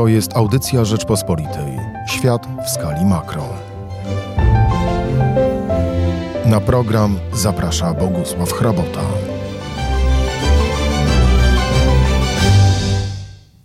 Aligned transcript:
To 0.00 0.08
jest 0.08 0.36
audycja 0.36 0.84
Rzeczpospolitej. 0.84 1.78
Świat 2.08 2.48
w 2.66 2.70
skali 2.70 3.04
makro. 3.04 3.48
Na 6.46 6.60
program 6.60 7.18
zaprasza 7.32 7.94
Bogusław 7.94 8.52
Hrabota. 8.52 9.02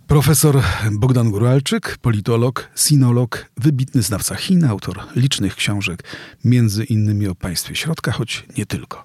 Profesor 0.06 0.62
Bogdan 0.92 1.30
Guralczyk, 1.30 1.98
politolog, 2.02 2.70
sinolog, 2.74 3.50
wybitny 3.56 4.02
znawca 4.02 4.34
Chin, 4.34 4.64
autor 4.64 4.98
licznych 5.14 5.56
książek, 5.56 6.04
między 6.44 6.84
innymi 6.84 7.28
o 7.28 7.34
państwie 7.34 7.74
środka, 7.74 8.12
choć 8.12 8.46
nie 8.58 8.66
tylko. 8.66 9.04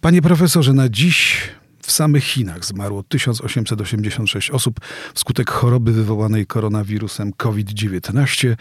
Panie 0.00 0.22
profesorze, 0.22 0.72
na 0.72 0.88
dziś 0.88 1.40
w 1.82 1.92
samych 1.92 2.24
Chinach 2.24 2.64
zmarło 2.64 3.02
1886 3.02 4.50
osób 4.50 4.80
wskutek 5.14 5.50
choroby 5.50 5.92
wywołanej 5.92 6.46
koronawirusem 6.46 7.32
COVID-19. 7.32 8.56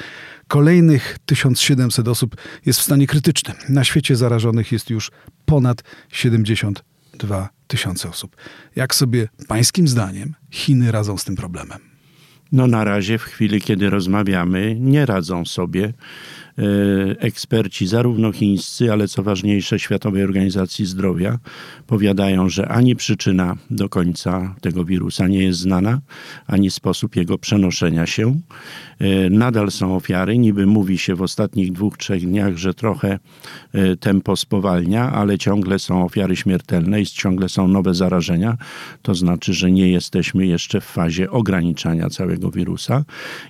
Kolejnych 0.47 1.17
1700 1.25 2.07
osób 2.07 2.35
jest 2.65 2.79
w 2.79 2.83
stanie 2.83 3.07
krytycznym. 3.07 3.57
Na 3.69 3.83
świecie 3.83 4.15
zarażonych 4.15 4.71
jest 4.71 4.89
już 4.89 5.11
ponad 5.45 5.83
72 6.09 7.49
tysiące 7.67 8.09
osób. 8.09 8.35
Jak 8.75 8.95
sobie 8.95 9.27
pańskim 9.47 9.87
zdaniem 9.87 10.35
Chiny 10.51 10.91
radzą 10.91 11.17
z 11.17 11.23
tym 11.23 11.35
problemem? 11.35 11.79
No 12.51 12.67
na 12.67 12.83
razie 12.83 13.17
w 13.17 13.23
chwili, 13.23 13.61
kiedy 13.61 13.89
rozmawiamy, 13.89 14.75
nie 14.79 15.05
radzą 15.05 15.45
sobie. 15.45 15.93
E, 16.57 16.63
eksperci, 17.19 17.87
zarówno 17.87 18.31
chińscy, 18.31 18.91
ale 18.91 19.07
co 19.07 19.23
ważniejsze, 19.23 19.79
Światowej 19.79 20.23
Organizacji 20.23 20.85
Zdrowia, 20.85 21.39
powiadają, 21.87 22.49
że 22.49 22.67
ani 22.67 22.95
przyczyna 22.95 23.55
do 23.69 23.89
końca 23.89 24.55
tego 24.61 24.85
wirusa 24.85 25.27
nie 25.27 25.43
jest 25.43 25.59
znana, 25.59 26.01
ani 26.47 26.71
sposób 26.71 27.15
jego 27.15 27.37
przenoszenia 27.37 28.05
się. 28.05 28.39
E, 28.99 29.29
nadal 29.29 29.71
są 29.71 29.95
ofiary. 29.95 30.37
Niby 30.37 30.65
mówi 30.65 30.97
się 30.97 31.15
w 31.15 31.21
ostatnich 31.21 31.71
dwóch, 31.71 31.97
trzech 31.97 32.25
dniach, 32.25 32.57
że 32.57 32.73
trochę 32.73 33.19
e, 33.73 33.95
tempo 33.95 34.35
spowalnia, 34.35 35.11
ale 35.11 35.37
ciągle 35.37 35.79
są 35.79 36.05
ofiary 36.05 36.35
śmiertelne 36.35 37.01
i 37.01 37.05
ciągle 37.05 37.49
są 37.49 37.67
nowe 37.67 37.93
zarażenia. 37.93 38.57
To 39.01 39.15
znaczy, 39.15 39.53
że 39.53 39.71
nie 39.71 39.89
jesteśmy 39.89 40.45
jeszcze 40.45 40.81
w 40.81 40.85
fazie 40.85 41.31
ograniczania 41.31 42.09
całego 42.09 42.51
wirusa. 42.51 43.03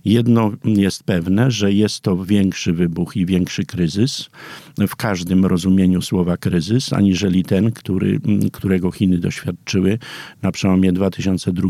Jedno 0.05 0.51
jest 0.65 1.03
pewne, 1.03 1.51
że 1.51 1.73
jest 1.73 2.01
to 2.01 2.25
większy 2.25 2.73
wybuch 2.73 2.90
wybuch 2.91 3.17
i 3.17 3.25
większy 3.25 3.65
kryzys, 3.65 4.29
w 4.77 4.95
każdym 4.95 5.45
rozumieniu 5.45 6.01
słowa 6.01 6.37
kryzys, 6.37 6.93
aniżeli 6.93 7.43
ten, 7.43 7.71
który, 7.71 8.19
którego 8.53 8.91
Chiny 8.91 9.17
doświadczyły 9.17 9.99
na 10.41 10.51
przełomie 10.51 10.93
2002 10.93 11.69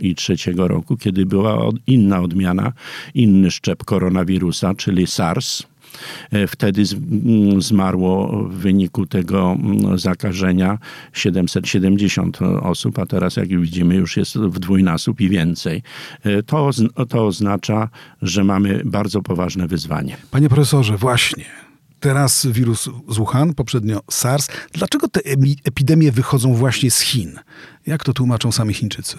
i 0.00 0.14
2003 0.14 0.52
roku, 0.56 0.96
kiedy 0.96 1.26
była 1.26 1.70
inna 1.86 2.20
odmiana, 2.20 2.72
inny 3.14 3.50
szczep 3.50 3.84
koronawirusa, 3.84 4.74
czyli 4.74 5.06
SARS, 5.06 5.69
wtedy 6.48 6.82
zmarło 7.58 8.42
w 8.48 8.54
wyniku 8.54 9.06
tego 9.06 9.56
zakażenia 9.94 10.78
770 11.12 12.38
osób, 12.62 12.98
a 12.98 13.06
teraz, 13.06 13.36
jak 13.36 13.48
widzimy, 13.48 13.94
już 13.94 14.16
jest 14.16 14.38
w 14.38 14.58
dwójnasób 14.58 15.20
i 15.20 15.28
więcej. 15.28 15.82
E, 16.22 16.42
to, 16.42 16.70
to 17.08 17.26
oznacza, 17.26 17.88
że 18.22 18.44
mamy 18.44 18.82
bardzo 18.84 19.22
poważne 19.22 19.68
wyzwanie. 19.68 20.16
Panie 20.30 20.48
profesorze, 20.48 20.96
właśnie. 20.96 21.44
Teraz 22.00 22.46
wirus 22.46 22.88
z 23.08 23.16
Wuhan, 23.16 23.54
poprzednio 23.54 24.00
SARS. 24.10 24.48
Dlaczego 24.72 25.08
te 25.08 25.20
epidemie 25.64 26.12
wychodzą 26.12 26.54
właśnie 26.54 26.90
z 26.90 27.00
Chin? 27.00 27.38
Jak 27.86 28.04
to 28.04 28.12
tłumaczą 28.12 28.52
sami 28.52 28.74
Chińczycy? 28.74 29.18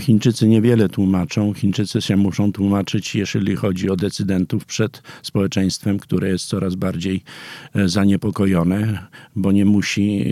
Chińczycy 0.00 0.48
niewiele 0.48 0.88
tłumaczą. 0.88 1.54
Chińczycy 1.54 2.02
się 2.02 2.16
muszą 2.16 2.52
tłumaczyć, 2.52 3.14
jeżeli 3.14 3.56
chodzi 3.56 3.90
o 3.90 3.96
decydentów 3.96 4.64
przed 4.64 5.02
społeczeństwem, 5.22 5.98
które 5.98 6.28
jest 6.28 6.46
coraz 6.46 6.74
bardziej 6.74 7.22
e, 7.74 7.88
zaniepokojone, 7.88 9.06
bo 9.36 9.52
nie 9.52 9.64
musi 9.64 10.24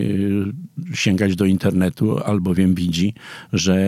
e, 0.91 0.97
sięgać 0.97 1.37
do 1.37 1.45
internetu, 1.45 2.19
albowiem 2.19 2.75
widzi, 2.75 3.15
że 3.53 3.79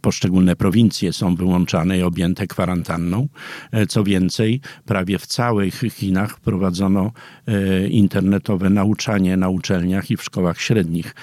poszczególne 0.00 0.56
prowincje 0.56 1.12
są 1.12 1.34
wyłączane 1.34 1.98
i 1.98 2.02
objęte 2.02 2.46
kwarantanną. 2.46 3.28
E, 3.72 3.86
co 3.86 4.04
więcej, 4.04 4.60
prawie 4.84 5.18
w 5.18 5.26
całych 5.26 5.74
Chinach 5.74 6.36
wprowadzono 6.36 7.12
internetowe 7.90 8.70
nauczanie 8.70 9.36
na 9.36 9.48
uczelniach 9.48 10.10
i 10.10 10.16
w 10.16 10.22
szkołach 10.22 10.60
średnich, 10.60 11.14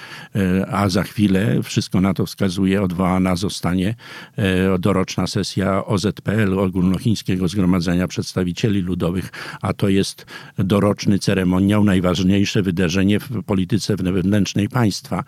a 0.68 0.88
za 0.88 1.02
chwilę 1.02 1.62
wszystko 1.62 2.00
na 2.00 2.14
to 2.14 2.26
wskazuje, 2.26 2.82
odwołana 2.82 3.36
zostanie 3.36 3.79
E, 3.88 4.78
doroczna 4.78 5.26
sesja 5.26 5.84
OZPL, 5.84 6.58
Ogólnochińskiego 6.58 7.48
Zgromadzenia 7.48 8.08
Przedstawicieli 8.08 8.80
Ludowych, 8.80 9.30
a 9.62 9.72
to 9.72 9.88
jest 9.88 10.26
doroczny 10.58 11.18
ceremoniał, 11.18 11.84
najważniejsze 11.84 12.62
wydarzenie 12.62 13.20
w 13.20 13.42
polityce 13.42 13.96
wewnętrznej 13.96 14.68
państwa. 14.68 15.24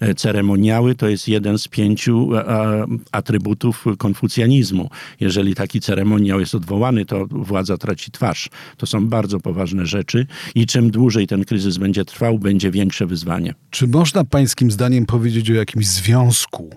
E, 0.00 0.14
ceremoniały 0.14 0.94
to 0.94 1.08
jest 1.08 1.28
jeden 1.28 1.58
z 1.58 1.68
pięciu 1.68 2.36
e, 2.36 2.86
atrybutów 3.12 3.84
konfucjanizmu. 3.98 4.90
Jeżeli 5.20 5.54
taki 5.54 5.80
ceremoniał 5.80 6.40
jest 6.40 6.54
odwołany, 6.54 7.04
to 7.04 7.26
władza 7.26 7.76
traci 7.76 8.10
twarz. 8.10 8.48
To 8.76 8.86
są 8.86 9.08
bardzo 9.08 9.40
poważne 9.40 9.86
rzeczy 9.86 10.26
i 10.54 10.66
czym 10.66 10.90
dłużej 10.90 11.26
ten 11.26 11.44
kryzys 11.44 11.78
będzie 11.78 12.04
trwał, 12.04 12.38
będzie 12.38 12.70
większe 12.70 13.06
wyzwanie. 13.06 13.54
Czy 13.70 13.86
można 13.86 14.24
pańskim 14.24 14.70
zdaniem 14.70 15.06
powiedzieć 15.06 15.50
o 15.50 15.54
jakimś 15.54 15.86
związku 15.86 16.70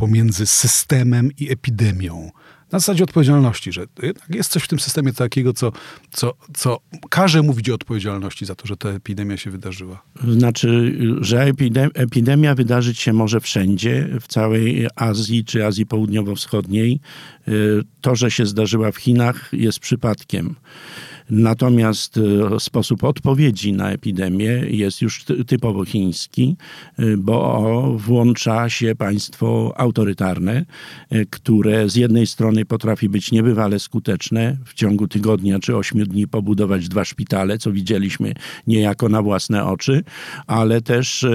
pomiędzy 0.00 0.46
systemem 0.46 1.30
i 1.38 1.52
epidemią. 1.52 2.30
Na 2.72 2.78
zasadzie 2.78 3.04
odpowiedzialności, 3.04 3.72
że 3.72 3.84
jest 4.28 4.52
coś 4.52 4.62
w 4.62 4.68
tym 4.68 4.80
systemie 4.80 5.12
takiego, 5.12 5.52
co, 5.52 5.72
co, 6.10 6.34
co 6.54 6.80
każe 7.10 7.42
mówić 7.42 7.70
o 7.70 7.74
odpowiedzialności 7.74 8.46
za 8.46 8.54
to, 8.54 8.66
że 8.66 8.76
ta 8.76 8.88
epidemia 8.88 9.36
się 9.36 9.50
wydarzyła. 9.50 10.02
Znaczy, 10.28 10.98
że 11.20 11.52
epidemia 11.94 12.54
wydarzyć 12.54 13.00
się 13.00 13.12
może 13.12 13.40
wszędzie, 13.40 14.08
w 14.20 14.26
całej 14.26 14.86
Azji 14.96 15.44
czy 15.44 15.66
Azji 15.66 15.86
Południowo-Wschodniej. 15.86 17.00
Y, 17.48 17.82
to, 18.00 18.16
że 18.16 18.30
się 18.30 18.46
zdarzyła 18.46 18.92
w 18.92 18.96
Chinach, 18.96 19.48
jest 19.52 19.78
przypadkiem. 19.78 20.54
Natomiast 21.30 22.18
e, 22.54 22.60
sposób 22.60 23.04
odpowiedzi 23.04 23.72
na 23.72 23.90
epidemię 23.90 24.62
jest 24.68 25.02
już 25.02 25.24
typowo 25.46 25.84
chiński, 25.84 26.56
e, 26.98 27.16
bo 27.16 27.94
włącza 27.98 28.68
się 28.68 28.94
państwo 28.94 29.74
autorytarne, 29.76 30.64
e, 31.10 31.24
które 31.24 31.88
z 31.88 31.96
jednej 31.96 32.26
strony 32.26 32.64
potrafi 32.64 33.08
być 33.08 33.32
niebywale 33.32 33.78
skuteczne, 33.78 34.56
w 34.64 34.74
ciągu 34.74 35.08
tygodnia 35.08 35.58
czy 35.58 35.76
ośmiu 35.76 36.06
dni 36.06 36.28
pobudować 36.28 36.88
dwa 36.88 37.04
szpitale, 37.04 37.58
co 37.58 37.72
widzieliśmy 37.72 38.34
niejako 38.66 39.08
na 39.08 39.22
własne 39.22 39.64
oczy, 39.64 40.04
ale 40.46 40.80
też 40.80 41.26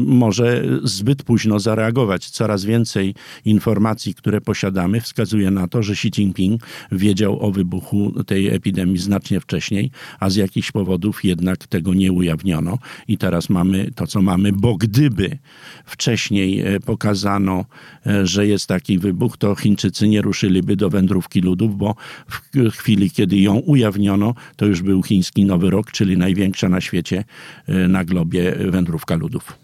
może 0.00 0.64
zbyt 0.82 1.22
późno 1.22 1.60
zareagować. 1.60 2.30
Coraz 2.30 2.64
więcej 2.64 3.14
informacji, 3.44 4.14
które 4.14 4.40
posiadamy, 4.40 5.00
wskazuje 5.00 5.50
na 5.50 5.68
to, 5.68 5.82
że 5.82 5.92
Xi 5.92 6.08
Jinping 6.08 6.62
wiedział 6.92 7.40
o 7.40 7.50
wybuchu 7.50 8.24
tej 8.24 8.48
epidemii 8.48 8.98
znacznie 8.98 9.40
wcześniej, 9.44 9.90
a 10.20 10.30
z 10.30 10.36
jakichś 10.36 10.72
powodów 10.72 11.24
jednak 11.24 11.66
tego 11.66 11.94
nie 11.94 12.12
ujawniono 12.12 12.78
i 13.08 13.18
teraz 13.18 13.50
mamy 13.50 13.90
to, 13.94 14.06
co 14.06 14.22
mamy, 14.22 14.52
bo 14.52 14.76
gdyby 14.76 15.38
wcześniej 15.84 16.60
e, 16.60 16.80
pokazano, 16.80 17.64
e, 18.06 18.26
że 18.26 18.46
jest 18.46 18.66
taki 18.66 18.98
wybuch, 18.98 19.36
to 19.36 19.54
Chińczycy 19.54 20.08
nie 20.08 20.22
ruszyliby 20.22 20.76
do 20.76 20.90
wędrówki 20.90 21.40
ludów, 21.40 21.76
bo 21.76 21.94
w 22.28 22.70
chwili, 22.70 23.10
kiedy 23.10 23.36
ją 23.36 23.54
ujawniono, 23.54 24.34
to 24.56 24.66
już 24.66 24.82
był 24.82 25.02
chiński 25.02 25.44
Nowy 25.44 25.70
Rok, 25.70 25.92
czyli 25.92 26.18
największa 26.18 26.68
na 26.68 26.80
świecie, 26.80 27.24
e, 27.66 27.88
na 27.88 28.04
globie 28.04 28.56
wędrówka 28.70 29.16
ludów. 29.16 29.58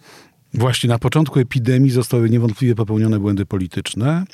Właśnie 0.55 0.89
na 0.89 0.99
początku 0.99 1.39
epidemii 1.39 1.91
zostały 1.91 2.31
niewątpliwie 2.31 2.75
popełnione 2.75 3.19
błędy 3.19 3.47
polityczne. 3.47 4.25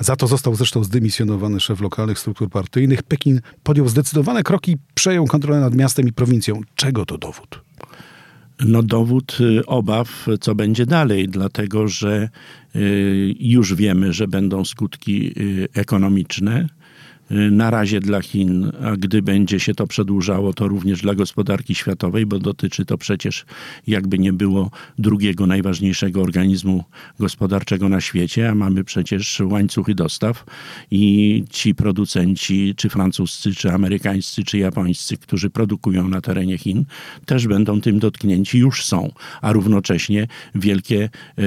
Za 0.00 0.16
to 0.16 0.26
został 0.26 0.54
zresztą 0.54 0.84
zdymisjonowany 0.84 1.60
szef 1.60 1.80
lokalnych 1.80 2.18
struktur 2.18 2.50
partyjnych. 2.50 3.02
Pekin 3.02 3.40
podjął 3.62 3.88
zdecydowane 3.88 4.42
kroki, 4.42 4.76
przejął 4.94 5.26
kontrolę 5.26 5.60
nad 5.60 5.74
miastem 5.74 6.08
i 6.08 6.12
prowincją. 6.12 6.60
Czego 6.74 7.06
to 7.06 7.18
dowód? 7.18 7.60
No 8.60 8.82
dowód 8.82 9.38
y, 9.40 9.66
obaw, 9.66 10.26
co 10.40 10.54
będzie 10.54 10.86
dalej, 10.86 11.28
dlatego 11.28 11.88
że 11.88 12.28
y, 12.76 13.34
już 13.40 13.74
wiemy, 13.74 14.12
że 14.12 14.28
będą 14.28 14.64
skutki 14.64 15.40
y, 15.40 15.68
ekonomiczne 15.74 16.68
na 17.30 17.70
razie 17.70 18.00
dla 18.00 18.22
Chin, 18.22 18.72
a 18.84 18.96
gdy 18.96 19.22
będzie 19.22 19.60
się 19.60 19.74
to 19.74 19.86
przedłużało, 19.86 20.52
to 20.52 20.68
również 20.68 21.02
dla 21.02 21.14
gospodarki 21.14 21.74
światowej, 21.74 22.26
bo 22.26 22.38
dotyczy 22.38 22.84
to 22.84 22.98
przecież, 22.98 23.44
jakby 23.86 24.18
nie 24.18 24.32
było, 24.32 24.70
drugiego 24.98 25.46
najważniejszego 25.46 26.22
organizmu 26.22 26.84
gospodarczego 27.18 27.88
na 27.88 28.00
świecie, 28.00 28.50
a 28.50 28.54
mamy 28.54 28.84
przecież 28.84 29.40
łańcuchy 29.40 29.94
dostaw 29.94 30.44
i 30.90 31.44
ci 31.50 31.74
producenci, 31.74 32.74
czy 32.76 32.88
francuscy, 32.88 33.54
czy 33.54 33.72
amerykańscy, 33.72 34.44
czy 34.44 34.58
japońscy, 34.58 35.16
którzy 35.16 35.50
produkują 35.50 36.08
na 36.08 36.20
terenie 36.20 36.58
Chin, 36.58 36.84
też 37.26 37.46
będą 37.46 37.80
tym 37.80 37.98
dotknięci, 37.98 38.58
już 38.58 38.84
są, 38.84 39.12
a 39.42 39.52
równocześnie 39.52 40.26
wielkie 40.54 41.04
e, 41.04 41.42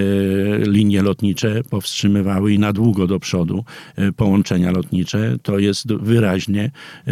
linie 0.69 1.01
lotnicze 1.01 1.63
powstrzymywały 1.69 2.53
i 2.53 2.59
na 2.59 2.73
długo 2.73 3.07
do 3.07 3.19
przodu 3.19 3.65
e, 3.95 4.11
połączenia 4.11 4.71
lotnicze. 4.71 5.37
To 5.43 5.59
jest 5.59 5.72
wyraźnie 5.85 6.71
e, 7.07 7.11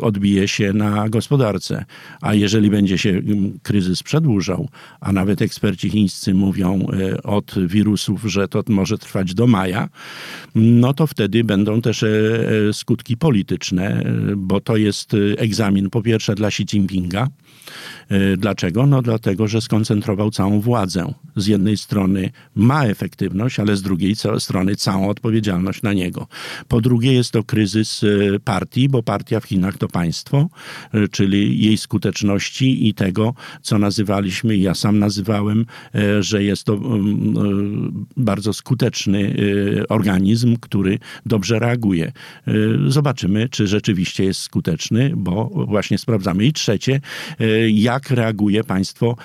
odbije 0.00 0.48
się 0.48 0.72
na 0.72 1.08
gospodarce. 1.08 1.84
A 2.20 2.34
jeżeli 2.34 2.70
będzie 2.70 2.98
się 2.98 3.10
mm, 3.10 3.58
kryzys 3.62 4.02
przedłużał, 4.02 4.68
a 5.00 5.12
nawet 5.12 5.42
eksperci 5.42 5.90
chińscy 5.90 6.34
mówią 6.34 6.86
e, 6.92 7.22
od 7.22 7.54
wirusów, 7.66 8.22
że 8.24 8.48
to 8.48 8.62
może 8.68 8.98
trwać 8.98 9.34
do 9.34 9.46
maja, 9.46 9.88
no 10.54 10.94
to 10.94 11.06
wtedy 11.06 11.44
będą 11.44 11.80
też 11.80 12.02
e, 12.02 12.08
skutki 12.72 13.16
polityczne, 13.16 14.04
bo 14.36 14.60
to 14.60 14.76
jest 14.76 15.16
egzamin 15.36 15.90
po 15.90 16.02
pierwsze 16.02 16.34
dla 16.34 16.48
Xi 16.48 16.62
Jinpinga, 16.62 17.28
Dlaczego? 18.38 18.86
No 18.86 19.02
dlatego, 19.02 19.48
że 19.48 19.60
skoncentrował 19.60 20.30
całą 20.30 20.60
władzę. 20.60 21.14
Z 21.36 21.46
jednej 21.46 21.76
strony 21.76 22.30
ma 22.54 22.84
efektywność, 22.84 23.60
ale 23.60 23.76
z 23.76 23.82
drugiej 23.82 24.14
strony 24.38 24.76
całą 24.76 25.08
odpowiedzialność 25.08 25.82
na 25.82 25.92
niego. 25.92 26.26
Po 26.68 26.80
drugie 26.80 27.12
jest 27.12 27.30
to 27.30 27.44
kryzys 27.44 27.93
e, 28.04 28.40
partii, 28.40 28.88
bo 28.88 29.02
partia 29.02 29.40
w 29.40 29.44
Chinach 29.44 29.78
to 29.78 29.88
państwo, 29.88 30.48
e, 30.92 31.08
czyli 31.08 31.64
jej 31.64 31.76
skuteczności 31.76 32.88
i 32.88 32.94
tego, 32.94 33.34
co 33.62 33.78
nazywaliśmy, 33.78 34.56
ja 34.56 34.74
sam 34.74 34.98
nazywałem, 34.98 35.66
e, 35.94 36.22
że 36.22 36.44
jest 36.44 36.64
to 36.64 36.80
bardzo 38.16 38.52
skuteczny 38.52 39.36
organizm, 39.88 40.56
który 40.60 40.98
dobrze 41.26 41.58
reaguje. 41.58 42.12
Zobaczymy, 42.88 43.48
czy 43.48 43.66
rzeczywiście 43.66 44.24
jest 44.24 44.40
skuteczny, 44.40 45.12
bo 45.16 45.50
właśnie 45.68 45.98
sprawdzamy. 45.98 46.44
I 46.44 46.52
trzecie, 46.52 47.00
jak 47.68 48.10
reaguje 48.10 48.64
państwo 48.64 49.16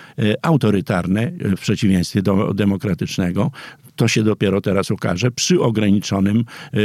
autorytarne 0.41 1.31
w 1.57 1.59
przeciwieństwie 1.59 2.21
do 2.21 2.53
demokratycznego. 2.53 3.51
To 3.99 4.07
się 4.07 4.23
dopiero 4.23 4.61
teraz 4.61 4.91
okaże 4.91 5.31
przy 5.31 5.61
ograniczonym 5.61 6.37
e, 6.39 6.77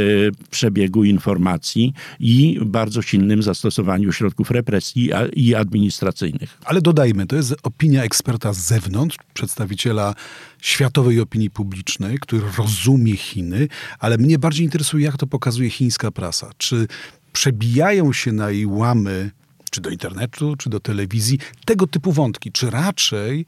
przebiegu 0.49 1.03
informacji 1.03 1.93
i 2.19 2.59
bardzo 2.65 3.01
silnym 3.01 3.43
zastosowaniu 3.43 4.11
środków 4.11 4.51
represji 4.51 5.09
i 5.33 5.55
administracyjnych. 5.55 6.57
Ale 6.65 6.81
dodajmy, 6.81 7.27
to 7.27 7.35
jest 7.35 7.55
opinia 7.63 8.03
eksperta 8.03 8.53
z 8.53 8.57
zewnątrz, 8.57 9.17
przedstawiciela 9.33 10.15
światowej 10.61 11.19
opinii 11.19 11.49
publicznej, 11.49 12.17
który 12.19 12.41
rozumie 12.57 13.17
Chiny, 13.17 13.67
ale 13.99 14.17
mnie 14.17 14.39
bardziej 14.39 14.65
interesuje, 14.65 15.05
jak 15.05 15.17
to 15.17 15.27
pokazuje 15.27 15.69
chińska 15.69 16.11
prasa. 16.11 16.49
Czy 16.57 16.87
przebijają 17.33 18.13
się 18.13 18.31
na 18.31 18.51
jej 18.51 18.65
łamy, 18.65 19.31
czy 19.71 19.81
do 19.81 19.89
internetu, 19.89 20.55
czy 20.55 20.69
do 20.69 20.79
telewizji, 20.79 21.39
tego 21.65 21.87
typu 21.87 22.11
wątki, 22.11 22.51
czy 22.51 22.69
raczej 22.69 23.45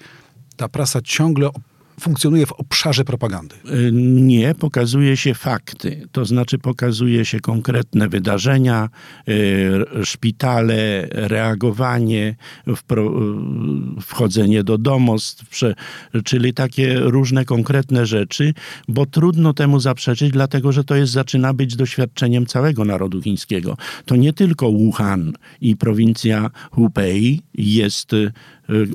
ta 0.57 0.69
prasa 0.69 1.01
ciągle 1.01 1.49
funkcjonuje 1.99 2.45
w 2.45 2.51
obszarze 2.51 3.03
propagandy? 3.03 3.55
Y, 3.55 3.91
Nie, 4.27 4.55
pokazuje 4.55 5.17
się 5.17 5.33
fakty. 5.33 6.07
To 6.11 6.25
znaczy 6.25 6.57
pokazuje 6.57 7.25
się 7.25 7.39
konkretne 7.39 8.09
wydarzenia, 8.09 8.89
y, 9.29 10.05
szpitale, 10.05 11.07
reagowanie, 11.11 12.35
y, 12.67 12.73
wchodzenie 14.01 14.63
do 14.63 14.77
domostw, 14.77 15.45
czyli 16.25 16.53
takie 16.53 16.99
różne 16.99 17.45
konkretne 17.45 18.05
rzeczy, 18.05 18.53
bo 18.87 19.05
trudno 19.05 19.53
temu 19.53 19.79
zaprzeczyć, 19.79 20.31
dlatego 20.31 20.71
że 20.71 20.83
to 20.83 20.95
jest, 20.95 21.13
zaczyna 21.13 21.53
być 21.53 21.75
doświadczeniem 21.75 22.45
całego 22.45 22.85
narodu 22.85 23.21
chińskiego. 23.21 23.77
To 24.05 24.15
nie 24.15 24.33
tylko 24.33 24.71
Wuhan 24.71 25.33
i 25.61 25.75
prowincja 25.75 26.49
Hubei 26.71 27.41
jest 27.53 28.11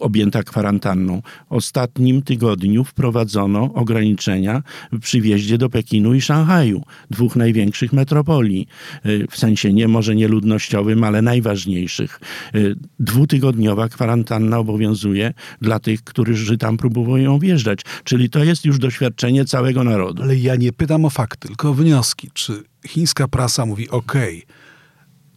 objęta 0.00 0.42
kwarantanną. 0.42 1.22
Ostatnim 1.48 2.22
tygodniu 2.22 2.84
wprowadzono 2.84 3.74
ograniczenia 3.74 4.62
przy 5.00 5.20
wjeździe 5.20 5.58
do 5.58 5.70
Pekinu 5.70 6.14
i 6.14 6.20
Szanghaju, 6.20 6.82
dwóch 7.10 7.36
największych 7.36 7.92
metropolii, 7.92 8.66
y, 9.06 9.26
w 9.30 9.38
sensie 9.38 9.72
nie 9.72 9.88
może 9.88 10.14
nie 10.14 10.28
ludnościowym, 10.28 11.04
ale 11.04 11.22
najważniejszych. 11.22 12.20
Y, 12.54 12.76
Dwutygodniowa 13.00 13.88
kwarantanna 13.88 14.58
obowiązuje 14.58 15.34
dla 15.60 15.78
tych, 15.78 16.04
którzy 16.04 16.58
tam 16.58 16.76
próbują 16.76 17.38
wjeżdżać. 17.38 17.80
Czyli 18.04 18.30
to 18.30 18.44
jest 18.44 18.64
już 18.64 18.78
doświadczenie 18.78 19.44
całego 19.44 19.84
narodu. 19.84 20.22
Ale 20.22 20.36
ja 20.36 20.56
nie 20.56 20.72
pytam 20.72 21.04
o 21.04 21.10
fakty, 21.10 21.48
tylko 21.48 21.70
o 21.70 21.74
wnioski. 21.74 22.30
Czy 22.32 22.62
chińska 22.86 23.28
prasa 23.28 23.66
mówi, 23.66 23.90
OK, 23.90 24.12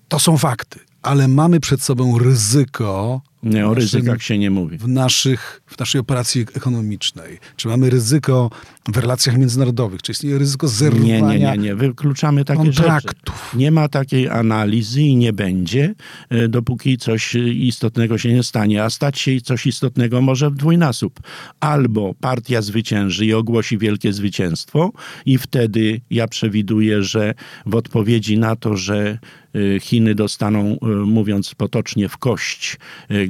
to 0.08 0.20
są 0.20 0.38
fakty, 0.38 0.80
ale 1.02 1.28
mamy 1.28 1.60
przed 1.60 1.82
sobą 1.82 2.20
ryzyko 2.20 3.22
Nie, 3.46 3.66
o 3.66 3.70
naszym- 3.70 3.74
ryzykach 3.82 4.24
się 4.24 4.38
nie 4.38 4.50
mówi. 4.52 4.78
w, 4.78 4.88
naszych, 4.88 5.62
w 5.66 5.80
naszej 5.80 6.02
operacji 6.02 6.46
ekonomicznej? 6.54 7.40
Czy 7.56 7.68
mamy 7.68 7.90
ryzyko 7.90 8.50
w 8.94 8.98
relacjach 8.98 9.38
międzynarodowych? 9.38 10.02
Czy 10.02 10.12
istnieje 10.12 10.38
ryzyko 10.38 10.68
Nie, 10.68 10.72
zerwania 10.74 11.20
nie, 11.20 11.40
nie, 11.40 11.58
nie. 11.58 11.76
Wykluczamy 11.76 12.46
takie 12.46 12.66
rzeczy. 12.66 12.82
kontraktów? 12.82 13.52
Nie 13.56 13.72
ma 13.72 13.88
takiej 13.88 14.30
analizy 14.30 15.02
i 15.02 15.16
nie 15.16 15.34
będzie, 15.34 15.96
e, 16.30 16.48
dopóki 16.48 16.98
coś 16.98 17.36
istotnego 17.56 18.18
się 18.18 18.34
nie 18.34 18.44
stanie. 18.44 18.84
A 18.84 18.90
stać 18.90 19.20
się 19.20 19.42
coś 19.42 19.68
istotnego 19.68 20.22
może 20.22 20.50
w 20.50 20.56
dwójnasób. 20.56 21.20
Albo 21.60 22.14
partia 22.20 22.62
zwycięży 22.62 23.26
i 23.26 23.34
ogłosi 23.34 23.78
wielkie 23.78 24.14
zwycięstwo 24.14 24.92
i 25.26 25.38
wtedy 25.38 26.02
ja 26.10 26.28
przewiduję, 26.28 27.04
że 27.04 27.34
w 27.66 27.76
odpowiedzi 27.76 28.38
na 28.38 28.56
to, 28.56 28.78
że 28.78 29.18
e, 29.76 29.80
Chiny 29.80 30.16
dostaną, 30.16 30.78
e, 30.82 30.86
mówiąc 30.88 31.56
potocznie, 31.56 32.10
w 32.10 32.18
kość 32.18 32.78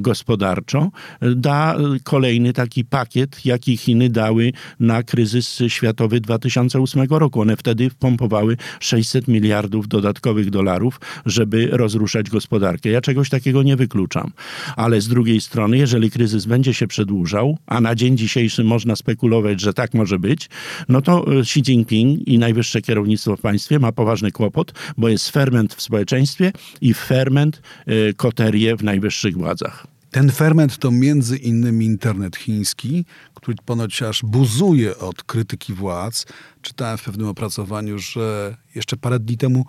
gospodarczo, 0.05 0.91
e, 1.21 1.35
da 1.35 1.77
kolejny 2.03 2.53
taki 2.53 2.85
pakiet, 2.85 3.45
jaki 3.45 3.77
Chiny 3.77 4.09
dały 4.09 4.51
na 4.79 5.03
kryzys 5.03 5.59
światowy 5.67 6.21
2008 6.21 7.19
roku. 7.19 7.41
One 7.41 7.57
wtedy 7.57 7.89
wpompowały 7.89 8.57
600 8.79 9.27
miliardów 9.27 9.87
dodatkowych 9.87 10.49
dolarów, 10.49 10.99
żeby 11.25 11.67
rozruszać 11.71 12.29
gospodarkę. 12.29 12.89
Ja 12.89 13.01
czegoś 13.01 13.29
takiego 13.29 13.63
nie 13.63 13.75
wykluczam. 13.75 14.31
Ale 14.75 15.01
z 15.01 15.07
drugiej 15.07 15.41
strony, 15.41 15.77
jeżeli 15.77 16.11
kryzys 16.11 16.45
będzie 16.45 16.73
się 16.73 16.87
przedłużał, 16.87 17.57
a 17.67 17.81
na 17.81 17.95
dzień 17.95 18.17
dzisiejszy 18.17 18.63
można 18.63 18.95
spekulować, 18.95 19.61
że 19.61 19.73
tak 19.73 19.93
może 19.93 20.19
być, 20.19 20.49
no 20.89 21.01
to 21.01 21.25
e, 21.27 21.39
Xi 21.39 21.59
Jinping 21.59 22.27
i 22.27 22.37
najwyższe 22.37 22.81
kierownictwo 22.81 23.35
w 23.35 23.41
państwie 23.41 23.79
ma 23.79 23.91
poważny 23.91 24.31
kłopot, 24.31 24.73
bo 24.97 25.09
jest 25.09 25.29
ferment 25.29 25.73
w 25.73 25.81
społeczeństwie 25.81 26.51
i 26.81 26.93
ferment, 26.93 27.61
e, 27.85 28.13
koterie 28.13 28.75
w 28.75 28.83
najwyższych 28.83 29.37
władzach. 29.37 29.94
Ten 30.15 30.31
ferment 30.31 30.77
to 30.77 30.91
między 30.91 31.37
innymi 31.37 31.85
internet 31.85 32.37
chiński, 32.37 33.05
który 33.33 33.57
ponoć 33.65 34.01
aż 34.01 34.21
buzuje 34.23 34.97
od 34.97 35.23
krytyki 35.23 35.73
władz. 35.73 36.25
Czytałem 36.61 36.97
w 36.97 37.03
pewnym 37.03 37.27
opracowaniu, 37.27 37.99
że 37.99 38.57
jeszcze 38.75 38.97
parę 38.97 39.19
dni 39.19 39.37
temu 39.37 39.65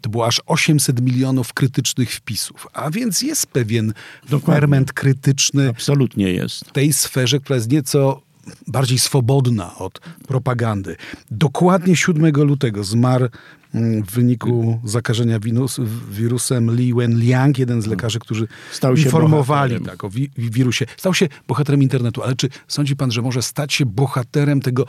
to 0.00 0.10
było 0.10 0.26
aż 0.26 0.42
800 0.46 1.00
milionów 1.00 1.52
krytycznych 1.52 2.10
wpisów. 2.12 2.66
A 2.72 2.90
więc 2.90 3.22
jest 3.22 3.46
pewien 3.46 3.92
Dokładnie. 4.28 4.60
ferment 4.60 4.92
krytyczny 4.92 5.68
Absolutnie 5.68 6.32
jest. 6.32 6.64
w 6.64 6.72
tej 6.72 6.92
sferze, 6.92 7.40
która 7.40 7.56
jest 7.56 7.70
nieco 7.70 8.22
bardziej 8.66 8.98
swobodna 8.98 9.76
od 9.78 10.00
propagandy. 10.28 10.96
Dokładnie 11.30 11.96
7 11.96 12.36
lutego 12.36 12.84
zmarł 12.84 13.28
mm, 13.74 14.02
w 14.02 14.10
wyniku 14.10 14.80
zakażenia 14.84 15.40
winus, 15.40 15.80
wirusem 16.10 16.70
Li 16.76 16.94
Wenliang, 16.94 17.58
jeden 17.58 17.82
z 17.82 17.86
lekarzy, 17.86 18.18
którzy 18.18 18.48
Stał 18.72 18.96
się 18.96 19.04
informowali 19.04 19.80
tak, 19.80 20.04
o 20.04 20.10
wi- 20.10 20.30
wirusie. 20.38 20.86
Stał 20.96 21.14
się 21.14 21.28
bohaterem 21.48 21.82
internetu, 21.82 22.22
ale 22.22 22.36
czy 22.36 22.48
sądzi 22.68 22.96
pan, 22.96 23.10
że 23.12 23.22
może 23.22 23.42
stać 23.42 23.72
się 23.72 23.86
bohaterem 23.86 24.60
tego 24.60 24.86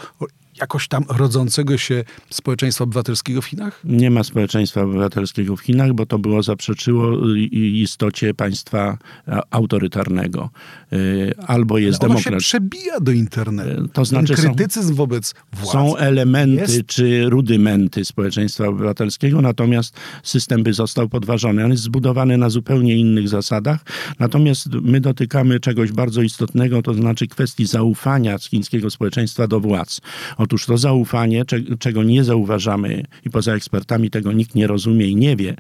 jakoś 0.60 0.88
tam 0.88 1.04
rodzącego 1.10 1.78
się 1.78 2.04
społeczeństwa 2.30 2.84
obywatelskiego 2.84 3.42
w 3.42 3.46
Chinach? 3.46 3.82
Nie 3.84 4.12
ma 4.12 4.24
społeczeństwa 4.24 4.82
obywatelskiego 4.82 5.56
w 5.56 5.62
Chinach, 5.62 5.94
bo 5.94 6.06
to 6.06 6.20
było 6.20 6.44
zaprzeczyło 6.44 7.28
istocie 7.52 8.34
państwa 8.34 8.98
a, 9.28 9.42
autorytarnego. 9.52 10.50
Y, 10.94 11.34
Albo 11.48 11.78
jest 11.78 12.04
Ono 12.04 12.20
się 12.22 12.38
przebija 12.38 13.00
do 13.00 13.12
internetu. 13.12 13.88
To 13.88 14.06
znaczy 14.06 14.28
Ten 14.36 14.38
są- 14.46 14.56
krytycyzm 14.56 14.96
wobec 14.96 15.34
władz. 15.54 15.72
Są 15.72 15.96
elementy 15.98 16.62
jest- 16.62 16.86
czy 16.86 17.30
rudymenty 17.30 18.06
społeczeństwa 18.06 18.68
obywatelskiego, 18.68 19.42
natomiast 19.42 19.96
system 20.24 20.64
by 20.64 20.74
został 20.74 21.10
podważony. 21.10 21.66
On 21.66 21.72
jest 21.72 21.84
zbudowany 21.84 22.38
na 22.38 22.50
zupełnie 22.50 22.96
innych 22.98 23.30
zasadach. 23.30 23.80
Natomiast 24.20 24.70
my 24.82 25.02
dotykamy 25.02 25.60
czegoś 25.60 25.92
bardzo 25.92 26.22
istotnego, 26.22 26.82
to 26.82 26.94
znaczy 26.94 27.28
kwestii 27.28 27.66
zaufania 27.66 28.38
chińskiego 28.38 28.90
społeczeństwa 28.90 29.48
do 29.48 29.60
władz. 29.60 30.02
Otóż 30.48 30.66
to 30.66 30.78
zaufanie, 30.78 31.44
czego 31.80 32.04
nie 32.04 32.24
zauważamy 32.24 33.04
i 33.26 33.30
poza 33.30 33.54
ekspertami 33.54 34.10
tego 34.10 34.32
nikt 34.32 34.56
nie 34.56 34.68
rozumie 34.68 35.08
i 35.08 35.16
nie 35.16 35.36
wie, 35.36 35.56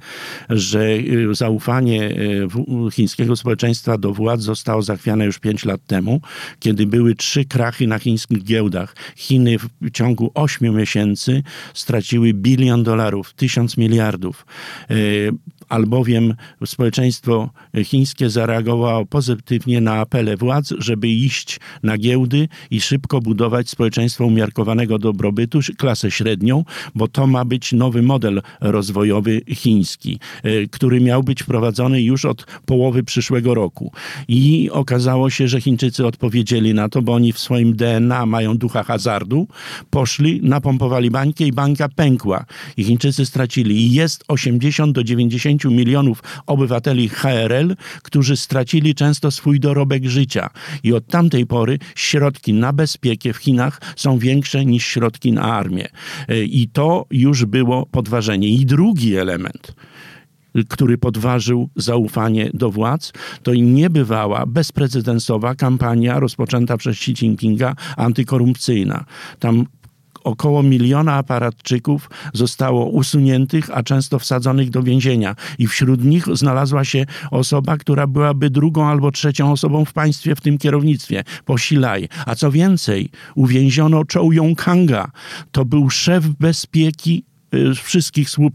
że 0.49 0.89
y, 0.89 1.35
zaufanie 1.35 2.09
y, 2.87 2.91
chińskiego 2.91 3.35
społeczeństwa 3.35 3.97
do 3.97 4.13
władz 4.13 4.41
zostało 4.41 4.81
zachwiane 4.81 5.25
już 5.25 5.39
5 5.39 5.65
lat 5.65 5.81
temu, 5.87 6.21
kiedy 6.59 6.85
były 6.85 7.15
trzy 7.15 7.45
krachy 7.45 7.87
na 7.87 7.99
chińskich 7.99 8.43
giełdach. 8.43 8.95
Chiny 9.15 9.57
w 9.59 9.91
ciągu 9.91 10.31
8 10.33 10.75
miesięcy 10.75 11.43
straciły 11.73 12.33
bilion 12.33 12.83
dolarów, 12.83 13.33
tysiąc 13.33 13.77
miliardów 13.77 14.45
y, 14.91 15.31
albowiem 15.69 16.33
społeczeństwo 16.65 17.49
chińskie 17.83 18.29
zareagowało 18.29 19.05
pozytywnie 19.05 19.81
na 19.81 19.93
apele 19.93 20.37
władz, 20.37 20.73
żeby 20.77 21.07
iść 21.07 21.59
na 21.83 21.97
giełdy 21.97 22.47
i 22.71 22.81
szybko 22.81 23.21
budować 23.21 23.69
społeczeństwo 23.69 24.25
umiarkowanego 24.25 24.99
dobrobytu, 24.99 25.59
klasę 25.77 26.11
średnią, 26.11 26.63
bo 26.95 27.07
to 27.07 27.27
ma 27.27 27.45
być 27.45 27.73
nowy 27.73 28.01
model 28.01 28.41
rozwojowy 28.61 29.41
chiński, 29.55 30.19
e, 30.43 30.67
który 30.67 31.01
miał 31.01 31.23
być 31.23 31.43
wprowadzony 31.43 32.01
już 32.01 32.25
od 32.25 32.45
połowy 32.65 33.03
przyszłego 33.03 33.53
roku. 33.53 33.91
I 34.27 34.69
okazało 34.71 35.29
się, 35.29 35.47
że 35.47 35.61
Chińczycy 35.61 36.05
odpowiedzieli 36.05 36.73
na 36.73 36.89
to, 36.89 37.01
bo 37.01 37.13
oni 37.13 37.33
w 37.33 37.39
swoim 37.39 37.75
DNA 37.75 38.25
mają 38.25 38.57
ducha 38.57 38.83
hazardu, 38.83 39.47
poszli, 39.89 40.39
napompowali 40.43 41.11
bańkę 41.11 41.43
i 41.43 41.51
banka 41.51 41.89
pękła. 41.89 42.45
I 42.77 42.83
Chińczycy 42.83 43.25
stracili. 43.25 43.75
I 43.81 43.93
jest 43.93 44.23
80 44.27 44.91
do 44.91 45.03
90 45.03 45.56
milionów 45.65 46.23
obywateli 46.45 47.09
HRL, 47.09 47.75
którzy 48.03 48.37
stracili 48.37 48.95
często 48.95 49.31
swój 49.31 49.59
dorobek 49.59 50.05
życia. 50.05 50.49
I 50.83 50.93
od 50.93 51.07
tamtej 51.07 51.45
pory 51.45 51.79
środki 51.95 52.53
na 52.53 52.73
bezpiekę 52.73 53.33
w 53.33 53.37
Chinach 53.37 53.81
są 53.95 54.17
większe 54.17 54.65
niż 54.65 54.85
środki 54.85 55.31
na 55.31 55.41
armię. 55.41 55.87
E, 56.27 56.43
I 56.43 56.67
to 56.67 57.05
już 57.11 57.45
było 57.45 57.85
podważenie. 57.85 58.49
I 58.49 58.65
drugi 58.65 59.15
element 59.15 59.75
który 60.69 60.97
podważył 60.97 61.69
zaufanie 61.75 62.49
do 62.53 62.71
władz, 62.71 63.13
to 63.43 63.53
niebywała, 63.53 64.45
bezprecedensowa 64.45 65.55
kampania 65.55 66.19
rozpoczęta 66.19 66.77
przez 66.77 66.95
Xi 66.97 67.11
Jinpinga 67.11 67.75
antykorupcyjna. 67.97 69.05
Tam 69.39 69.65
około 70.27 70.63
miliona 70.63 71.13
aparatczyków 71.13 72.09
zostało 72.33 72.85
usuniętych, 72.85 73.69
a 73.73 73.83
często 73.83 74.19
wsadzonych 74.19 74.69
do 74.69 74.83
więzienia. 74.83 75.35
I 75.59 75.67
wśród 75.67 76.03
nich 76.03 76.25
znalazła 76.33 76.85
się 76.85 77.05
osoba, 77.31 77.77
która 77.77 78.07
byłaby 78.07 78.49
drugą 78.49 78.87
albo 78.87 79.11
trzecią 79.11 79.51
osobą 79.51 79.85
w 79.85 79.93
państwie 79.93 80.35
w 80.35 80.41
tym 80.41 80.57
kierownictwie, 80.57 81.23
Posilaj. 81.45 82.09
A 82.25 82.35
co 82.35 82.51
więcej, 82.51 83.09
uwięziono 83.35 84.01
Chou 84.13 84.31
Yong-kanga. 84.31 85.05
To 85.51 85.65
był 85.65 85.89
szef 85.89 86.27
bezpieki 86.27 87.23
wszystkich 87.83 88.29
służb 88.29 88.47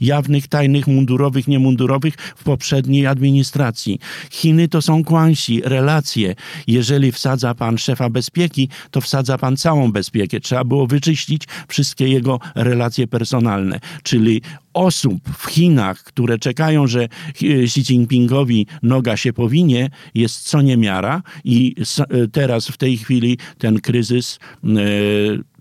jawnych, 0.00 0.48
tajnych, 0.48 0.86
mundurowych, 0.86 1.48
niemundurowych 1.48 2.14
w 2.36 2.44
poprzedniej 2.44 3.06
administracji. 3.06 3.98
Chiny 4.30 4.68
to 4.68 4.82
są 4.82 5.04
kłansi, 5.04 5.62
relacje. 5.64 6.34
Jeżeli 6.66 7.12
wsadza 7.12 7.54
pan 7.54 7.78
szefa 7.78 8.10
bezpieki, 8.10 8.68
to 8.90 9.00
wsadza 9.00 9.38
pan 9.38 9.56
całą 9.56 9.92
bezpiekę. 9.92 10.40
Trzeba 10.40 10.64
było 10.64 10.86
wyczyścić 10.86 11.42
wszystkie 11.68 12.08
jego 12.08 12.40
relacje 12.54 13.06
personalne, 13.06 13.80
czyli 14.02 14.42
osób 14.74 15.18
w 15.38 15.46
Chinach, 15.46 16.02
które 16.02 16.38
czekają, 16.38 16.86
że 16.86 17.08
Xi 17.42 17.80
Jinpingowi 17.80 18.66
noga 18.82 19.16
się 19.16 19.32
powinie, 19.32 19.90
jest 20.14 20.48
co 20.48 20.62
niemiara 20.62 21.22
i 21.44 21.74
y, 22.12 22.28
teraz 22.28 22.68
w 22.68 22.76
tej 22.76 22.98
chwili 22.98 23.38
ten 23.58 23.80
kryzys 23.80 24.38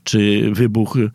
czy 0.08 0.52
wybuch 0.52 0.98
e, 0.98 1.08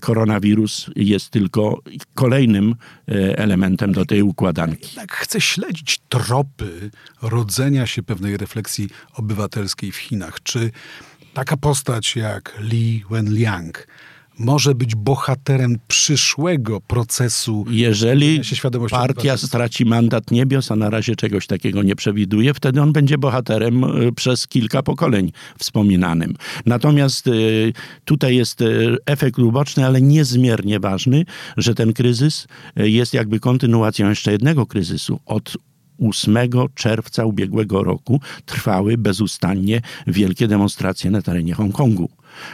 koronawirus 0.00 0.90
jest 0.96 1.30
tylko 1.30 1.82
kolejnym 2.14 2.74
e, 3.08 3.38
elementem 3.38 3.92
do 3.92 4.04
tej 4.04 4.22
układanki. 4.22 4.96
Tak 4.96 5.12
chcę 5.12 5.40
śledzić 5.40 6.00
tropy 6.08 6.90
rodzenia 7.22 7.86
się 7.86 8.02
pewnej 8.02 8.36
refleksji 8.36 8.88
obywatelskiej 9.14 9.92
w 9.92 9.96
Chinach. 9.96 10.42
Czy 10.42 10.70
taka 11.34 11.56
postać 11.56 12.16
jak 12.16 12.54
Li 12.60 13.04
Wenliang 13.10 13.86
może 14.38 14.74
być 14.74 14.94
bohaterem 14.94 15.78
przyszłego 15.88 16.80
procesu. 16.80 17.64
Jeżeli 17.70 18.40
partia 18.90 19.36
straci 19.36 19.84
mandat 19.84 20.30
niebios, 20.30 20.70
a 20.70 20.76
na 20.76 20.90
razie 20.90 21.16
czegoś 21.16 21.46
takiego 21.46 21.82
nie 21.82 21.96
przewiduje, 21.96 22.54
wtedy 22.54 22.82
on 22.82 22.92
będzie 22.92 23.18
bohaterem 23.18 23.84
e, 23.84 24.12
przez 24.12 24.46
kilka 24.46 24.82
pokoleń 24.82 25.32
wspominanym. 25.58 26.34
Natomiast 26.66 27.26
e, 27.26 27.30
tutaj 28.04 28.36
jest 28.36 28.62
e, 28.62 28.66
efekt 29.06 29.38
uboczny, 29.38 29.86
ale 29.86 30.00
niezmiernie 30.00 30.80
ważny, 30.80 31.24
że 31.56 31.74
ten 31.74 31.92
kryzys 31.92 32.46
jest 32.76 33.14
jakby 33.14 33.40
kontynuacją 33.40 34.08
jeszcze 34.08 34.32
jednego 34.32 34.66
kryzysu. 34.66 35.20
Od 35.26 35.56
8 36.08 36.36
czerwca 36.74 37.24
ubiegłego 37.24 37.84
roku 37.84 38.20
trwały 38.46 38.98
bezustannie 38.98 39.80
wielkie 40.06 40.48
demonstracje 40.48 41.10
na 41.10 41.22
terenie 41.22 41.54
Hongkongu 41.54 42.10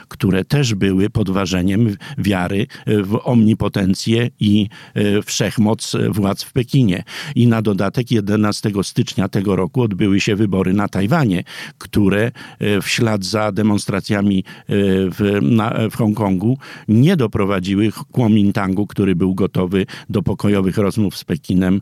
które 0.08 0.44
też 0.44 0.74
były 0.74 1.10
podważeniem 1.10 1.96
wiary 2.18 2.66
w 2.86 3.18
omnipotencję 3.22 4.30
i 4.40 4.68
e, 4.94 5.22
wszechmoc 5.22 5.92
władz 6.10 6.42
w 6.42 6.52
Pekinie. 6.52 7.04
I 7.34 7.46
na 7.46 7.62
dodatek 7.62 8.10
11 8.10 8.70
stycznia 8.82 9.28
tego 9.28 9.56
roku 9.56 9.82
odbyły 9.82 10.20
się 10.20 10.36
wybory 10.36 10.72
na 10.72 10.88
Tajwanie, 10.88 11.44
które 11.78 12.32
e, 12.58 12.80
w 12.80 12.88
ślad 12.88 13.24
za 13.24 13.52
demonstracjami 13.52 14.38
e, 14.38 14.62
w, 15.10 15.38
na, 15.42 15.74
w 15.90 15.96
Hongkongu 15.96 16.58
nie 16.88 17.16
doprowadziły 17.16 17.90
Kuomintangu, 18.12 18.86
który 18.86 19.16
był 19.16 19.34
gotowy 19.34 19.86
do 20.10 20.22
pokojowych 20.22 20.78
rozmów 20.78 21.16
z 21.16 21.24
Pekinem, 21.24 21.80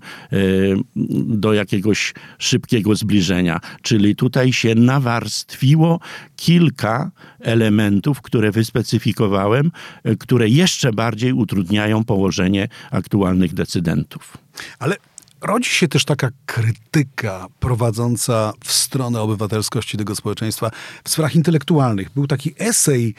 do 1.26 1.52
jakiegoś 1.52 2.14
szybkiego 2.38 2.94
zbliżenia. 2.94 3.60
Czyli 3.82 4.16
tutaj 4.16 4.52
się 4.52 4.74
nawarstwiło 4.74 6.00
kilka 6.36 7.10
elementów, 7.40 7.91
które 8.22 8.50
wyspecyfikowałem, 8.50 9.70
e, 10.04 10.16
które 10.16 10.48
jeszcze 10.48 10.92
bardziej 10.92 11.32
utrudniają 11.32 12.04
położenie 12.04 12.68
aktualnych 12.90 13.54
decydentów. 13.54 14.36
Ale 14.78 14.96
rodzi 15.40 15.70
się 15.70 15.88
też 15.88 16.04
taka 16.04 16.28
krytyka 16.46 17.46
prowadząca 17.60 18.52
w 18.64 18.72
stronę 18.72 19.20
obywatelskości 19.20 19.96
tego 19.96 20.16
społeczeństwa 20.16 20.70
w 21.04 21.08
sprawach 21.08 21.36
intelektualnych. 21.36 22.10
Był 22.10 22.26
taki 22.26 22.54
esej 22.58 23.14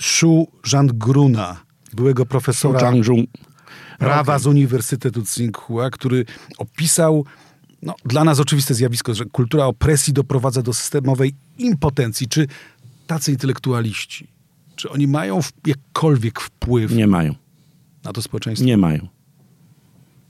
Shu 0.00 0.48
Zhanggruna, 0.64 1.60
byłego 1.92 2.26
profesora 2.26 2.92
prawa 3.98 4.38
z 4.38 4.46
Uniwersytetu 4.46 5.22
Tsinghua, 5.22 5.90
który 5.90 6.24
opisał 6.58 7.24
no, 7.82 7.94
dla 8.04 8.24
nas 8.24 8.40
oczywiste 8.40 8.74
zjawisko, 8.74 9.14
że 9.14 9.24
kultura 9.24 9.66
opresji 9.66 10.12
doprowadza 10.12 10.62
do 10.62 10.72
systemowej 10.72 11.34
impotencji. 11.58 12.28
Czy 12.28 12.46
tacy 13.12 13.32
intelektualiści, 13.32 14.28
czy 14.76 14.90
oni 14.90 15.06
mają 15.06 15.40
jakkolwiek 15.66 16.40
wpływ? 16.40 16.92
Nie 16.92 17.06
mają. 17.06 17.34
Na 18.04 18.12
to 18.12 18.22
społeczeństwo? 18.22 18.66
Nie 18.66 18.76
mają. 18.76 19.08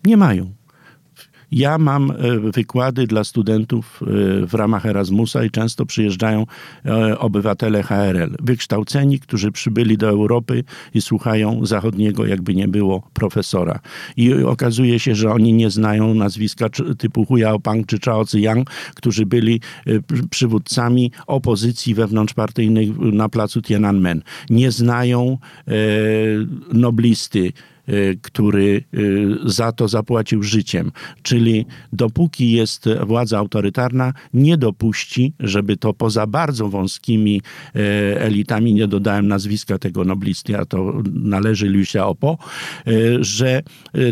Nie 0.05 0.17
mają. 0.17 0.55
Ja 1.53 1.79
mam 1.79 2.11
e, 2.11 2.15
wykłady 2.39 3.07
dla 3.07 3.25
studentów 3.25 4.01
e, 4.03 4.07
w 4.47 4.55
ramach 4.55 4.87
Erasmusa 4.87 5.45
i 5.45 5.51
często 5.51 5.87
przyjeżdżają 5.87 6.47
e, 6.85 7.19
obywatele 7.19 7.83
HRL, 7.83 8.37
wykształceni, 8.43 9.21
którzy 9.21 9.53
przybyli 9.53 9.99
do 9.99 10.09
Europy 10.09 10.65
i 10.95 11.01
słuchają 11.01 11.67
zachodniego, 11.67 12.27
jakby 12.27 12.55
nie 12.55 12.69
było 12.69 13.03
profesora. 13.13 13.81
I 14.17 14.35
okazuje 14.35 14.99
się, 14.99 15.15
że 15.15 15.33
oni 15.33 15.53
nie 15.53 15.71
znają 15.71 16.15
nazwiska 16.15 16.69
typu 16.99 17.25
Hu 17.25 17.37
Yaopang 17.39 17.87
czy 17.87 17.99
Chao 17.99 18.25
Ziyang, 18.27 18.71
którzy 18.95 19.27
byli 19.27 19.61
przywódcami 20.31 21.13
opozycji 21.27 21.95
wewnątrzpartyjnej 21.95 22.95
na 22.99 23.29
placu 23.29 23.63
Tiananmen. 23.63 24.23
Nie 24.51 24.71
znają 24.71 25.39
noblisty, 26.73 27.53
który 28.23 28.85
y, 28.95 29.29
za 29.45 29.73
to 29.73 29.89
zapłacił 29.89 30.43
życiem. 30.43 30.93
Czyli 31.23 31.67
dopóki 31.93 32.53
jest 32.53 32.89
władza 33.07 33.39
autorytarna, 33.39 34.13
nie 34.35 34.57
dopuści, 34.57 35.33
żeby 35.41 35.77
to 35.77 35.93
poza 35.93 36.27
bardzo 36.27 36.69
wąskimi 36.69 37.43
y, 37.77 37.81
elitami, 38.19 38.75
nie 38.75 38.89
dodałem 38.89 39.29
nazwiska 39.29 39.79
tego 39.79 40.05
noblisty, 40.05 40.59
a 40.59 40.65
to 40.65 41.03
należy 41.13 41.69
Liu 41.69 41.83
Xiaopo, 41.83 42.39
że 43.21 43.63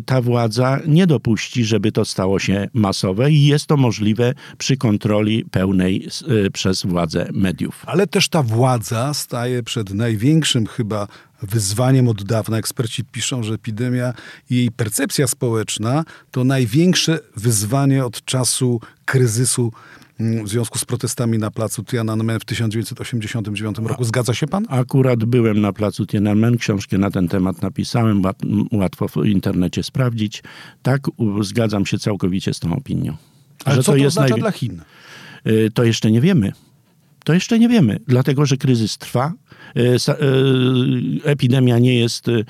ta 0.06 0.22
władza 0.22 0.80
nie 0.86 1.06
dopuści, 1.06 1.64
żeby 1.64 1.92
to 1.92 2.04
stało 2.04 2.38
się 2.38 2.68
masowe 2.74 3.32
i 3.32 3.46
jest 3.46 3.66
to 3.66 3.76
możliwe 3.76 4.34
przy 4.58 4.76
kontroli 4.76 5.44
pełnej 5.44 6.08
przez 6.52 6.86
władzę 6.86 7.28
mediów. 7.32 7.82
Ale 7.86 8.06
też 8.06 8.28
ta 8.28 8.42
władza 8.42 9.14
staje 9.14 9.62
przed 9.62 9.94
największym 9.94 10.66
chyba 10.66 11.06
wyzwaniem 11.42 12.08
od 12.08 12.24
dawna. 12.24 12.58
Eksperci 12.58 13.04
piszą, 13.04 13.42
że 13.42 13.54
epidemia 13.54 14.14
i 14.50 14.56
jej 14.56 14.70
percepcja 14.70 15.26
społeczna 15.26 16.04
to 16.30 16.44
największe 16.44 17.18
wyzwanie 17.36 18.04
od 18.04 18.24
czasu 18.24 18.80
kryzysu 19.04 19.72
mm, 20.20 20.44
w 20.44 20.48
związku 20.48 20.78
z 20.78 20.84
protestami 20.84 21.38
na 21.38 21.50
placu 21.50 21.84
Tiananmen 21.84 22.40
w 22.40 22.44
1989 22.44 23.78
roku. 23.78 24.04
Zgadza 24.04 24.34
się 24.34 24.46
pan? 24.46 24.66
Akurat 24.68 25.24
byłem 25.24 25.60
na 25.60 25.72
placu 25.72 26.06
Tiananmen, 26.06 26.58
książkę 26.58 26.98
na 26.98 27.10
ten 27.10 27.28
temat 27.28 27.62
napisałem, 27.62 28.22
łatwo 28.72 29.08
w 29.08 29.16
internecie 29.24 29.82
sprawdzić. 29.82 30.42
Tak, 30.82 31.00
zgadzam 31.40 31.86
się 31.86 31.98
całkowicie 31.98 32.54
z 32.54 32.60
tą 32.60 32.76
opinią. 32.76 33.16
Ale 33.64 33.76
co 33.76 33.92
to, 33.92 33.98
to 33.98 34.04
oznacza 34.04 34.34
dla 34.34 34.50
Chin? 34.50 34.82
Y, 35.46 35.70
to 35.74 35.84
jeszcze 35.84 36.10
nie 36.10 36.20
wiemy. 36.20 36.52
To 37.24 37.34
jeszcze 37.34 37.58
nie 37.58 37.68
wiemy, 37.68 38.00
dlatego 38.06 38.46
że 38.46 38.56
kryzys 38.56 38.98
trwa, 38.98 39.32
epidemia 41.24 41.78
nie 41.78 41.98
jest 41.98 42.28
e, 42.28 42.42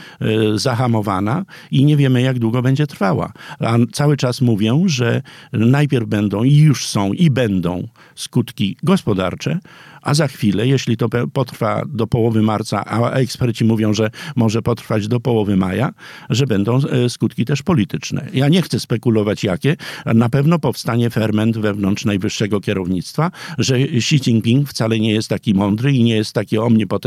zahamowana 0.55 1.45
i 1.71 1.85
nie 1.85 1.97
wiemy, 1.97 2.23
jak 2.23 2.39
długo 2.39 2.63
będzie 2.63 2.87
trwała. 2.87 3.33
A 3.61 3.77
cały 3.93 4.17
czas 4.17 4.41
mówią, 4.41 4.85
że 4.87 5.23
najpierw 5.53 6.07
będą 6.07 6.45
i 6.45 6.57
już 6.57 6.87
są 6.87 7.13
i 7.13 7.31
będą 7.31 7.89
skutki 8.15 8.77
gospodarcze, 8.83 9.59
a 10.03 10.15
za 10.15 10.29
chwilę, 10.29 10.67
jeśli 10.67 10.97
to 10.97 11.09
potrwa 11.33 11.83
do 11.89 12.07
połowy 12.07 12.43
marca, 12.43 12.85
a 12.87 13.11
eksperci 13.11 13.65
mówią, 13.65 13.95
że 13.95 14.11
może 14.37 14.63
potrwać 14.63 15.09
do 15.09 15.21
połowy 15.21 15.57
maja, 15.57 15.93
że 16.31 16.47
będą 16.47 16.79
e, 16.79 17.11
skutki 17.11 17.45
też 17.45 17.63
polityczne. 17.63 18.29
Ja 18.35 18.49
nie 18.49 18.63
chcę 18.63 18.81
spekulować 18.81 19.45
jakie, 19.45 19.77
na 20.07 20.29
pewno 20.29 20.59
powstanie 20.59 21.11
ferment 21.11 21.59
wewnątrz 21.59 22.05
najwyższego 22.05 22.61
kierownictwa, 22.61 23.31
że 23.59 23.77
Xi 23.77 24.17
Jinping 24.17 24.69
wcale 24.69 25.01
nie 25.01 25.13
jest 25.13 25.29
taki 25.29 25.55
mądry 25.55 25.93
i 25.93 26.05
nie 26.05 26.15
jest 26.15 26.33
taki 26.33 26.59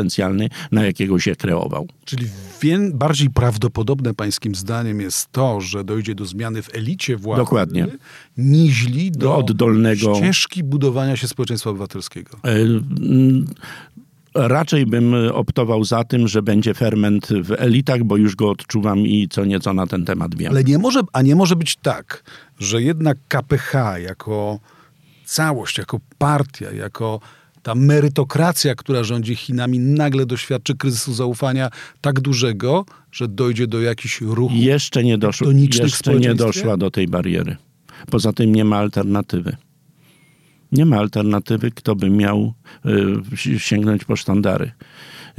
omnipotencjalny, 0.04 0.50
na 0.72 0.86
jakiego 0.86 1.20
się 1.20 1.36
kreował. 1.36 1.88
Czyli 2.06 2.28
bardziej 2.94 3.30
prawdopodobne 3.30 4.14
pańskim 4.14 4.56
zdaniem 4.56 5.02
jest 5.02 5.32
to, 5.32 5.62
że 5.62 5.84
dojdzie 5.84 6.16
do 6.16 6.26
zmiany 6.26 6.62
w 6.62 6.76
elicie 6.76 7.18
władzy, 7.18 7.42
Dokładnie. 7.42 7.88
niźli 8.38 9.12
do, 9.12 9.20
do 9.20 9.36
oddolnego 9.36 10.16
ścieżki 10.16 10.64
budowania 10.64 11.16
się 11.16 11.28
społeczeństwa 11.28 11.70
obywatelskiego. 11.70 12.38
E, 12.46 12.58
raczej 14.36 14.86
bym 14.86 15.14
optował 15.34 15.84
za 15.84 16.04
tym, 16.04 16.28
że 16.28 16.42
będzie 16.42 16.74
ferment 16.74 17.28
w 17.28 17.52
elitach, 17.52 18.04
bo 18.04 18.18
już 18.18 18.36
go 18.36 18.50
odczuwam 18.50 19.00
i 19.00 19.28
co 19.30 19.46
nieco 19.46 19.74
na 19.74 19.88
ten 19.88 20.06
temat 20.06 20.36
wiem. 20.36 20.52
Ale 20.52 20.64
nie 20.64 20.78
może, 20.78 21.02
a 21.14 21.22
nie 21.22 21.36
może 21.36 21.56
być 21.56 21.76
tak, 21.76 22.24
że 22.60 22.82
jednak 22.82 23.18
KPH 23.28 23.74
jako 23.98 24.60
całość, 25.26 25.78
jako 25.78 26.00
partia, 26.18 26.72
jako 26.72 27.20
ta 27.64 27.76
merytokracja, 27.76 28.76
która 28.76 29.04
rządzi 29.04 29.36
Chinami, 29.36 29.80
nagle 29.80 30.26
doświadczy 30.26 30.76
kryzysu 30.78 31.14
zaufania 31.14 31.70
tak 32.02 32.20
dużego, 32.20 32.86
że 33.12 33.28
dojdzie 33.28 33.68
do 33.68 33.82
jakichś 33.82 34.22
ruchów 34.22 34.58
Jeszcze 34.58 35.04
nie 35.04 35.18
doszło, 35.18 35.48
jeszcze 35.52 36.16
nie 36.16 36.36
doszła 36.36 36.78
do 36.78 36.92
tej 36.92 37.08
bariery. 37.08 37.58
Poza 38.12 38.34
tym 38.34 38.56
nie 38.56 38.66
ma 38.66 38.78
alternatywy. 38.78 39.58
Nie 40.72 40.86
ma 40.86 40.98
alternatywy, 40.98 41.72
kto 41.72 41.96
by 41.96 42.10
miał 42.10 42.54
y, 43.36 43.60
sięgnąć 43.60 44.06
po 44.06 44.16
sztandary. 44.16 44.72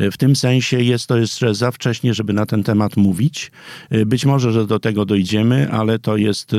Y, 0.01 0.11
w 0.11 0.17
tym 0.17 0.37
sensie 0.37 0.81
jest 0.83 1.07
to 1.07 1.17
jeszcze 1.17 1.55
za 1.55 1.71
wcześnie, 1.71 2.15
żeby 2.15 2.33
na 2.33 2.47
ten 2.47 2.63
temat 2.63 2.97
mówić. 2.97 3.51
Y, 3.93 4.07
być 4.07 4.27
może, 4.27 4.53
że 4.53 4.67
do 4.67 4.79
tego 4.79 5.05
dojdziemy, 5.05 5.71
ale 5.73 5.99
to 5.99 6.17
jest, 6.17 6.53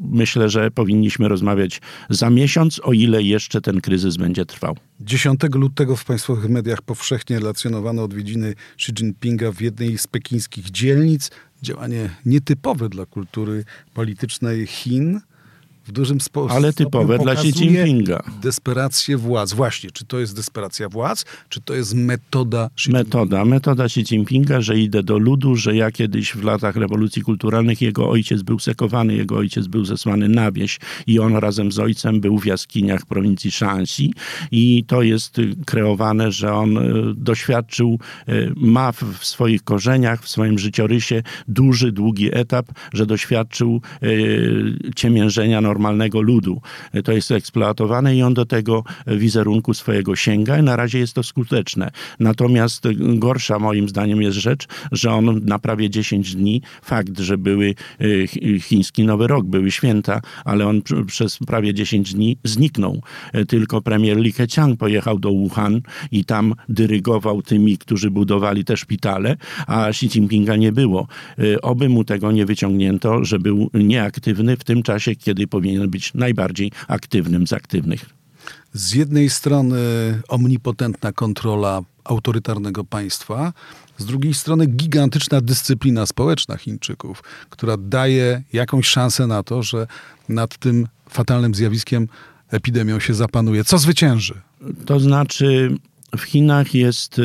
myślę, 0.00 0.48
że 0.50 0.70
powinniśmy 0.70 1.28
rozmawiać 1.28 1.80
za 2.10 2.30
miesiąc, 2.30 2.80
o 2.84 2.92
ile 2.92 3.22
jeszcze 3.22 3.60
ten 3.60 3.80
kryzys 3.80 4.16
będzie 4.16 4.46
trwał. 4.46 4.76
10 5.00 5.40
lutego 5.54 5.96
w 5.96 6.04
państwowych 6.04 6.50
mediach 6.50 6.82
powszechnie 6.82 7.38
relacjonowano 7.38 8.02
odwiedziny 8.02 8.54
Xi 8.74 8.92
Jinpinga 8.92 9.52
w 9.52 9.60
jednej 9.60 9.98
z 9.98 10.06
pekińskich 10.06 10.70
dzielnic. 10.70 11.30
Działanie 11.62 12.10
nietypowe 12.26 12.88
dla 12.88 13.06
kultury 13.06 13.64
politycznej 13.94 14.66
Chin 14.66 15.20
w 15.84 15.92
dużym 15.92 16.20
sposób. 16.20 16.56
Ale 16.56 16.72
typowe 16.72 17.18
dla 17.18 17.32
Xi 17.32 17.48
Jinpinga. 17.48 18.22
Desperację 18.42 19.16
władz. 19.16 19.52
Właśnie, 19.52 19.90
czy 19.90 20.04
to 20.04 20.18
jest 20.18 20.36
desperacja 20.36 20.88
władz, 20.88 21.24
czy 21.48 21.60
to 21.60 21.74
jest 21.74 21.94
metoda 21.94 22.70
Xi 22.74 22.90
Metoda, 22.90 23.44
metoda 23.44 23.84
Xi 23.84 24.00
Jinpinga, 24.00 24.60
że 24.60 24.78
idę 24.78 25.02
do 25.02 25.18
ludu, 25.18 25.56
że 25.56 25.76
ja 25.76 25.90
kiedyś 25.90 26.32
w 26.32 26.42
latach 26.44 26.76
rewolucji 26.76 27.22
kulturalnych 27.22 27.82
jego 27.82 28.10
ojciec 28.10 28.42
był 28.42 28.58
sekowany, 28.58 29.14
jego 29.14 29.36
ojciec 29.36 29.66
był 29.66 29.84
zesłany 29.84 30.28
na 30.28 30.52
wieś 30.52 30.78
i 31.06 31.18
on 31.18 31.36
razem 31.36 31.72
z 31.72 31.78
ojcem 31.78 32.20
był 32.20 32.38
w 32.38 32.46
jaskiniach 32.46 33.06
prowincji 33.06 33.50
Shanxi 33.50 34.14
i 34.50 34.84
to 34.86 35.02
jest 35.02 35.36
kreowane, 35.66 36.32
że 36.32 36.54
on 36.54 36.78
e, 36.78 36.82
doświadczył, 37.16 37.98
e, 38.26 38.32
ma 38.56 38.92
w 38.92 39.18
swoich 39.20 39.62
korzeniach, 39.62 40.22
w 40.22 40.28
swoim 40.28 40.58
życiorysie 40.58 41.22
duży, 41.48 41.92
długi 41.92 42.28
etap, 42.32 42.66
że 42.92 43.06
doświadczył 43.06 43.80
ciemiężenia 44.96 45.60
normalnego 45.74 46.22
ludu. 46.22 46.60
To 47.04 47.12
jest 47.12 47.30
eksploatowane 47.30 48.16
i 48.16 48.22
on 48.22 48.34
do 48.34 48.46
tego 48.46 48.84
wizerunku 49.06 49.74
swojego 49.74 50.16
sięga 50.16 50.58
i 50.58 50.62
na 50.62 50.76
razie 50.76 50.98
jest 50.98 51.14
to 51.14 51.22
skuteczne. 51.22 51.90
Natomiast 52.20 52.82
gorsza 52.96 53.58
moim 53.58 53.88
zdaniem 53.88 54.22
jest 54.22 54.38
rzecz, 54.38 54.66
że 54.92 55.12
on 55.12 55.40
na 55.44 55.58
prawie 55.58 55.90
10 55.90 56.36
dni, 56.36 56.62
fakt, 56.82 57.18
że 57.18 57.38
były 57.38 57.74
e, 58.00 58.26
chiński 58.60 59.04
Nowy 59.04 59.26
Rok, 59.26 59.46
były 59.46 59.70
święta, 59.70 60.20
ale 60.44 60.66
on 60.66 60.82
przez 61.06 61.38
prawie 61.38 61.74
10 61.74 62.14
dni 62.14 62.36
zniknął. 62.44 63.02
E, 63.32 63.44
tylko 63.44 63.82
premier 63.82 64.16
Li 64.18 64.32
Keqiang 64.32 64.78
pojechał 64.78 65.18
do 65.18 65.30
Wuhan 65.30 65.80
i 66.12 66.24
tam 66.24 66.54
dyrygował 66.68 67.42
tymi, 67.42 67.78
którzy 67.78 68.10
budowali 68.10 68.64
te 68.64 68.76
szpitale, 68.76 69.36
a 69.66 69.88
Xi 69.88 70.06
Jinpinga 70.06 70.56
nie 70.56 70.72
było. 70.72 71.06
E, 71.38 71.60
oby 71.62 71.88
mu 71.88 72.04
tego 72.04 72.32
nie 72.32 72.46
wyciągnięto, 72.46 73.24
że 73.24 73.38
był 73.38 73.70
nieaktywny 73.74 74.56
w 74.56 74.64
tym 74.64 74.82
czasie, 74.82 75.16
kiedy 75.16 75.46
powinien 75.46 75.63
być 75.88 76.14
najbardziej 76.14 76.72
aktywnym 76.88 77.46
z 77.46 77.52
aktywnych. 77.52 78.06
Z 78.72 78.94
jednej 78.94 79.30
strony 79.30 79.76
omnipotentna 80.28 81.12
kontrola 81.12 81.82
autorytarnego 82.04 82.84
państwa, 82.84 83.52
z 83.98 84.04
drugiej 84.04 84.34
strony 84.34 84.66
gigantyczna 84.66 85.40
dyscyplina 85.40 86.06
społeczna 86.06 86.56
Chińczyków, 86.56 87.22
która 87.50 87.76
daje 87.76 88.42
jakąś 88.52 88.86
szansę 88.86 89.26
na 89.26 89.42
to, 89.42 89.62
że 89.62 89.86
nad 90.28 90.58
tym 90.58 90.88
fatalnym 91.10 91.54
zjawiskiem 91.54 92.08
epidemią 92.50 93.00
się 93.00 93.14
zapanuje. 93.14 93.64
Co 93.64 93.78
zwycięży? 93.78 94.40
To 94.86 95.00
znaczy, 95.00 95.76
w 96.16 96.22
Chinach 96.22 96.74
jest 96.74 97.18
y, 97.18 97.22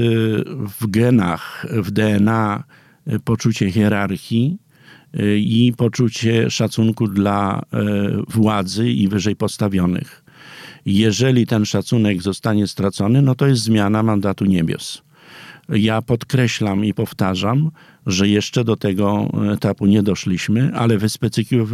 w 0.79 0.87
genach, 0.87 1.65
w 1.69 1.91
DNA 1.91 2.63
y, 3.07 3.19
poczucie 3.19 3.71
hierarchii, 3.71 4.57
i 5.37 5.73
poczucie 5.77 6.49
szacunku 6.49 7.07
dla 7.07 7.61
e, 7.73 7.81
władzy 8.27 8.89
i 8.89 9.07
wyżej 9.07 9.35
postawionych. 9.35 10.23
Jeżeli 10.85 11.47
ten 11.47 11.65
szacunek 11.65 12.21
zostanie 12.21 12.67
stracony, 12.67 13.21
no 13.21 13.35
to 13.35 13.47
jest 13.47 13.61
zmiana 13.61 14.03
mandatu 14.03 14.45
niebios. 14.45 15.01
Ja 15.69 16.01
podkreślam 16.01 16.85
i 16.85 16.93
powtarzam, 16.93 17.71
że 18.05 18.27
jeszcze 18.27 18.63
do 18.63 18.75
tego 18.75 19.31
etapu 19.53 19.85
nie 19.85 20.03
doszliśmy, 20.03 20.71
ale 20.75 20.97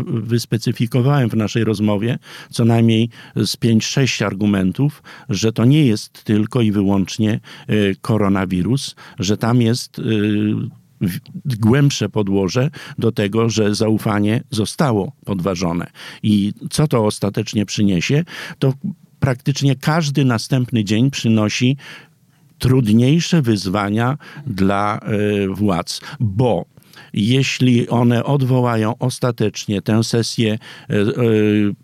wyspecyfikowałem 0.08 1.30
w 1.30 1.36
naszej 1.36 1.64
rozmowie 1.64 2.20
co 2.50 2.66
najmniej 2.66 3.10
z 3.36 3.58
5-6 3.58 4.26
argumentów, 4.26 5.04
że 5.30 5.54
to 5.54 5.66
nie 5.66 5.86
jest 5.86 6.24
tylko 6.24 6.62
i 6.62 6.72
wyłącznie 6.72 7.40
e, 7.68 7.76
koronawirus, 8.02 8.96
że 9.20 9.38
tam 9.38 9.62
jest 9.62 10.00
e, 10.00 10.04
głębsze 11.46 12.10
podłoże 12.10 12.70
do 12.98 13.12
tego, 13.12 13.50
że 13.50 13.76
zaufanie 13.76 14.44
zostało 14.50 15.12
podważone. 15.26 15.88
I 16.24 16.54
co 16.70 16.88
to 16.88 17.06
ostatecznie 17.06 17.66
przyniesie? 17.66 18.24
To 18.60 18.74
praktycznie 19.20 19.76
każdy 19.76 20.26
następny 20.26 20.84
dzień 20.84 21.12
przynosi 21.12 21.78
trudniejsze 22.60 23.42
wyzwania 23.42 24.18
dla 24.48 25.00
y, 25.44 25.48
władz, 25.48 26.02
bo 26.20 26.66
jeśli 27.16 27.90
one 27.90 28.24
odwołają 28.24 28.98
ostatecznie 29.00 29.82
tę 29.82 30.04
sesję 30.04 30.54
e, 30.54 30.94
e, 30.94 31.06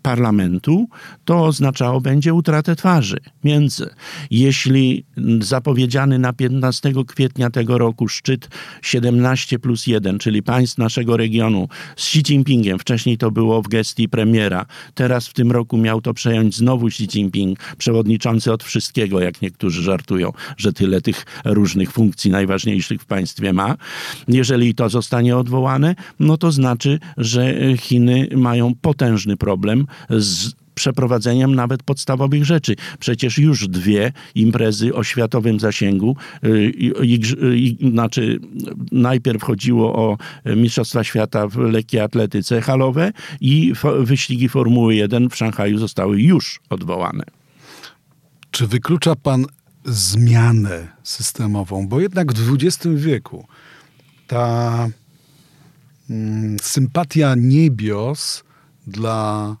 parlamentu, 0.02 0.88
to 1.24 1.44
oznaczało 1.44 2.00
będzie 2.00 2.34
utratę 2.34 2.76
twarzy 2.76 3.16
między. 3.44 3.90
Jeśli 4.30 5.04
zapowiedziany 5.40 6.18
na 6.18 6.32
15 6.32 6.92
kwietnia 7.06 7.50
tego 7.50 7.78
roku 7.78 8.08
szczyt 8.08 8.48
17 8.82 9.58
plus 9.58 9.86
1, 9.86 10.18
czyli 10.18 10.42
państw 10.42 10.78
naszego 10.78 11.16
regionu 11.16 11.68
z 11.96 12.06
Xi 12.06 12.18
Jinpingiem, 12.18 12.78
wcześniej 12.78 13.18
to 13.18 13.30
było 13.30 13.62
w 13.62 13.68
gestii 13.68 14.08
premiera, 14.08 14.66
teraz 14.94 15.28
w 15.28 15.32
tym 15.32 15.52
roku 15.52 15.78
miał 15.78 16.00
to 16.00 16.14
przejąć 16.14 16.56
znowu 16.56 16.86
Xi 16.86 17.04
Jinping, 17.04 17.58
przewodniczący 17.78 18.52
od 18.52 18.64
wszystkiego, 18.64 19.20
jak 19.20 19.42
niektórzy 19.42 19.82
żartują, 19.82 20.32
że 20.56 20.72
tyle 20.72 21.00
tych 21.00 21.26
różnych 21.44 21.92
funkcji 21.92 22.30
najważniejszych 22.30 23.02
w 23.02 23.06
państwie 23.06 23.52
ma. 23.52 23.76
Jeżeli 24.28 24.74
to 24.74 24.88
zostanie 24.88 25.21
zostanie 25.22 25.36
odwołane, 25.36 25.94
no 26.20 26.36
to 26.36 26.52
znaczy, 26.52 26.98
że 27.16 27.54
Chiny 27.76 28.28
mają 28.36 28.74
potężny 28.74 29.36
problem 29.36 29.86
z 30.10 30.52
przeprowadzeniem 30.74 31.54
nawet 31.54 31.82
podstawowych 31.82 32.44
rzeczy. 32.44 32.76
Przecież 32.98 33.38
już 33.38 33.68
dwie 33.68 34.12
imprezy 34.34 34.94
o 34.94 35.04
światowym 35.04 35.60
zasięgu, 35.60 36.16
i- 36.78 36.92
i- 37.54 37.90
znaczy 37.90 38.40
najpierw 38.92 39.42
chodziło 39.42 39.94
o 39.94 40.18
Mistrzostwa 40.56 41.04
Świata 41.04 41.48
w 41.48 41.56
lekkiej 41.56 42.00
atletyce 42.00 42.60
halowe 42.60 43.12
i 43.40 43.72
wyścigi 44.00 44.48
Formuły 44.48 44.94
1 44.94 45.30
w 45.30 45.36
Szanghaju 45.36 45.78
zostały 45.78 46.22
już 46.22 46.60
odwołane. 46.70 47.24
Czy 48.50 48.66
wyklucza 48.66 49.16
pan 49.16 49.46
zmianę 49.84 50.88
systemową? 51.02 51.88
Bo 51.88 52.00
jednak 52.00 52.32
w 52.32 52.54
XX 52.54 52.86
wieku 52.94 53.46
ta 54.26 54.88
sympatia 56.62 57.34
niebios 57.36 58.44
dla 58.86 59.56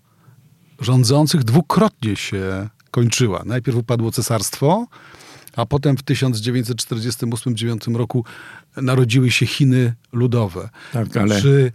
rządzących 0.80 1.44
dwukrotnie 1.44 2.16
się 2.16 2.68
kończyła. 2.90 3.42
Najpierw 3.46 3.76
upadło 3.78 4.10
cesarstwo, 4.12 4.86
a 5.56 5.66
potem 5.66 5.96
w 5.96 6.02
1948-1949 6.04 7.96
roku 7.96 8.24
narodziły 8.76 9.30
się 9.30 9.46
Chiny 9.46 9.94
ludowe. 10.12 10.68
Tak, 10.92 11.16
ale- 11.16 11.40
Czy 11.42 11.72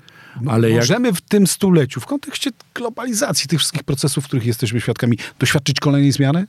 ale 0.47 0.69
jak- 0.69 0.79
możemy 0.79 1.13
w 1.13 1.21
tym 1.21 1.47
stuleciu, 1.47 1.99
w 1.99 2.05
kontekście 2.05 2.51
globalizacji 2.75 3.47
tych 3.47 3.59
wszystkich 3.59 3.83
procesów, 3.83 4.25
których 4.25 4.45
jesteśmy 4.45 4.81
świadkami, 4.81 5.17
doświadczyć 5.39 5.79
kolejnej 5.79 6.11
zmiany? 6.11 6.47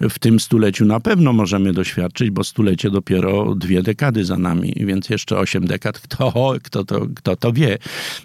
W 0.00 0.18
tym 0.18 0.40
stuleciu 0.40 0.84
na 0.84 1.00
pewno 1.00 1.32
możemy 1.32 1.72
doświadczyć, 1.72 2.30
bo 2.30 2.44
stulecie 2.44 2.90
dopiero 2.90 3.54
dwie 3.54 3.82
dekady 3.82 4.24
za 4.24 4.38
nami, 4.38 4.74
więc 4.76 5.10
jeszcze 5.10 5.38
osiem 5.38 5.66
dekad, 5.66 5.98
kto, 6.00 6.54
kto, 6.62 6.84
to, 6.84 7.06
kto 7.16 7.36
to 7.36 7.52
wie. 7.52 7.78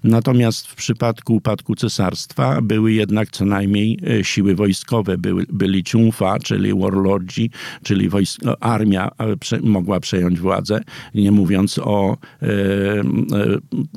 Natomiast 0.03 0.67
w 0.67 0.75
przypadku 0.75 1.35
upadku 1.35 1.75
cesarstwa 1.75 2.61
były 2.61 2.93
jednak 2.93 3.31
co 3.31 3.45
najmniej 3.45 3.99
e, 4.19 4.23
siły 4.23 4.55
wojskowe. 4.55 5.17
Były, 5.17 5.45
byli 5.49 5.83
ciunfa, 5.83 6.39
czyli 6.39 6.73
warlordzi, 6.73 7.49
czyli 7.83 8.09
wojsk, 8.09 8.41
no, 8.43 8.57
armia 8.59 9.11
e, 9.17 9.37
prze, 9.37 9.59
mogła 9.59 9.99
przejąć 9.99 10.39
władzę, 10.39 10.81
nie 11.15 11.31
mówiąc 11.31 11.79
o 11.79 12.17
e, 12.41 12.47
e, 12.47 13.03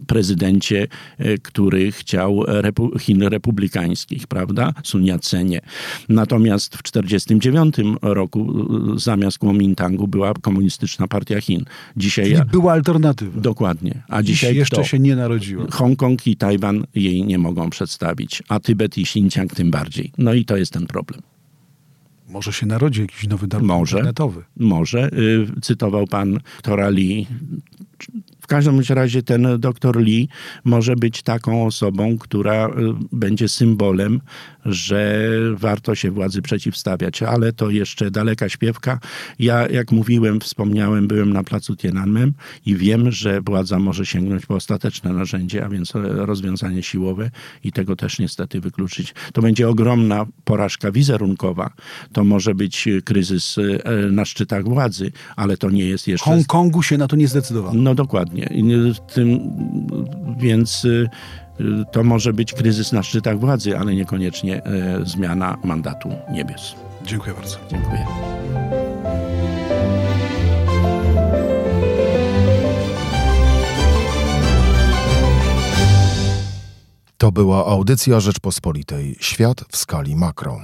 prezydencie, 0.07 0.87
który 1.43 1.93
chciał 1.93 2.45
repu, 2.47 2.99
Chin 2.99 3.23
republikańskich, 3.23 4.27
prawda? 4.27 4.73
Sun 4.85 5.05
Yat-senie. 5.05 5.61
Natomiast 6.09 6.77
w 6.77 6.83
1949 7.40 7.98
roku 8.03 8.66
e, 8.94 8.98
zamiast 8.98 9.38
Kuomintangu 9.38 10.09
była 10.09 10.35
komunistyczna 10.35 11.09
partia 11.09 11.40
Chin. 11.40 11.64
Dzisiaj 11.96 12.24
Czyli 12.24 12.44
była 12.53 12.72
alternatywa. 12.72 13.40
dokładnie. 13.40 14.03
A 14.09 14.22
Dziś 14.22 14.31
dzisiaj 14.37 14.57
jeszcze 14.57 14.77
kto? 14.77 14.85
się 14.85 14.98
nie 14.98 15.16
narodziła. 15.16 15.66
Hongkong 15.70 16.27
i 16.27 16.37
Tajwan 16.37 16.85
jej 16.94 17.24
nie 17.24 17.38
mogą 17.38 17.70
przedstawić, 17.70 18.42
a 18.48 18.61
Tybet 18.61 18.98
i 18.98 19.03
Xinjiang 19.03 19.55
tym 19.55 19.70
bardziej. 19.70 20.12
No 20.18 20.35
i 20.35 20.44
to 20.44 20.57
jest 20.57 20.72
ten 20.72 20.87
problem. 20.87 21.20
Może 22.29 22.53
się 22.53 22.66
narodzi 22.66 23.01
jakiś 23.01 23.27
nowy 23.29 23.46
dar 23.46 23.62
Może. 23.62 23.96
internetowy. 23.96 24.42
Może. 24.57 25.11
Y, 25.12 25.46
Cytował 25.62 26.07
pan. 26.07 26.40
W 26.59 26.62
każdym 28.49 28.75
bądź 28.75 28.91
razie 28.91 29.23
ten 29.23 29.47
doktor 29.59 30.01
Lee 30.01 30.29
może 30.65 30.97
być 30.97 31.23
taką 31.23 31.67
osobą, 31.67 32.19
która 32.19 32.67
y, 32.67 32.71
będzie 33.13 33.49
symbolem, 33.49 34.21
że 34.65 35.29
warto 35.55 35.95
się 35.95 36.11
władzy 36.11 36.43
przeciwstawiać, 36.43 37.23
ale 37.23 37.53
to 37.53 37.71
jeszcze 37.71 38.11
daleka 38.11 38.49
śpiewka. 38.49 39.01
Ja, 39.39 39.69
jak 39.69 39.93
mówiłem, 39.93 40.41
wspomniałem, 40.41 41.09
byłem 41.09 41.33
na 41.33 41.45
placu 41.45 41.77
Tiananmen 41.77 42.33
i 42.67 42.77
wiem, 42.77 43.13
że 43.13 43.41
władza 43.41 43.79
może 43.79 44.07
sięgnąć 44.07 44.47
po 44.47 44.55
ostateczne 44.55 45.13
narzędzie, 45.13 45.65
a 45.65 45.69
więc 45.69 45.97
e, 45.97 46.01
rozwiązanie 46.03 46.83
siłowe 46.83 47.31
i 47.65 47.73
tego 47.73 47.97
też 47.97 48.19
niestety 48.19 48.61
wykluczyć. 48.61 49.15
To 49.33 49.43
będzie 49.43 49.69
ogromna 49.69 50.27
porażka 50.45 50.93
wizerunkowa. 50.93 51.71
To 52.13 52.25
może 52.25 52.55
być 52.55 52.89
kryzys 53.05 53.57
e, 53.59 53.93
na 54.11 54.25
szczytach 54.25 54.65
władzy, 54.65 55.13
ale 55.37 55.57
to 55.57 55.71
nie 55.71 55.85
jest 55.85 56.09
jeszcze... 56.09 56.25
Hongkongu 56.25 56.83
się 56.83 56.99
na 56.99 57.09
to 57.09 57.17
nie 57.17 57.29
zdecydowano. 57.29 57.81
No 57.83 57.95
dokładnie. 57.95 58.38
I 58.46 58.62
nie- 58.62 58.94
w 58.94 59.01
Tym, 59.01 59.40
więc 60.38 60.85
y, 60.85 61.09
to 61.92 62.05
może 62.05 62.33
być 62.33 62.53
kryzys 62.53 62.92
na 62.92 63.03
szczytach 63.03 63.38
władzy, 63.38 63.79
ale 63.79 63.94
niekoniecznie 63.94 64.64
e, 64.64 65.01
zmiana 65.05 65.57
mandatu 65.64 66.09
niebios. 66.33 66.74
Dziękuję 67.07 67.35
bardzo. 67.35 67.57
Dziękuję. 67.70 68.07
To 77.18 77.33
była 77.33 77.66
audycja 77.66 78.20
Rzeczpospolitej. 78.20 79.16
Świat 79.20 79.64
w 79.70 79.77
skali 79.77 80.16
makro. 80.16 80.61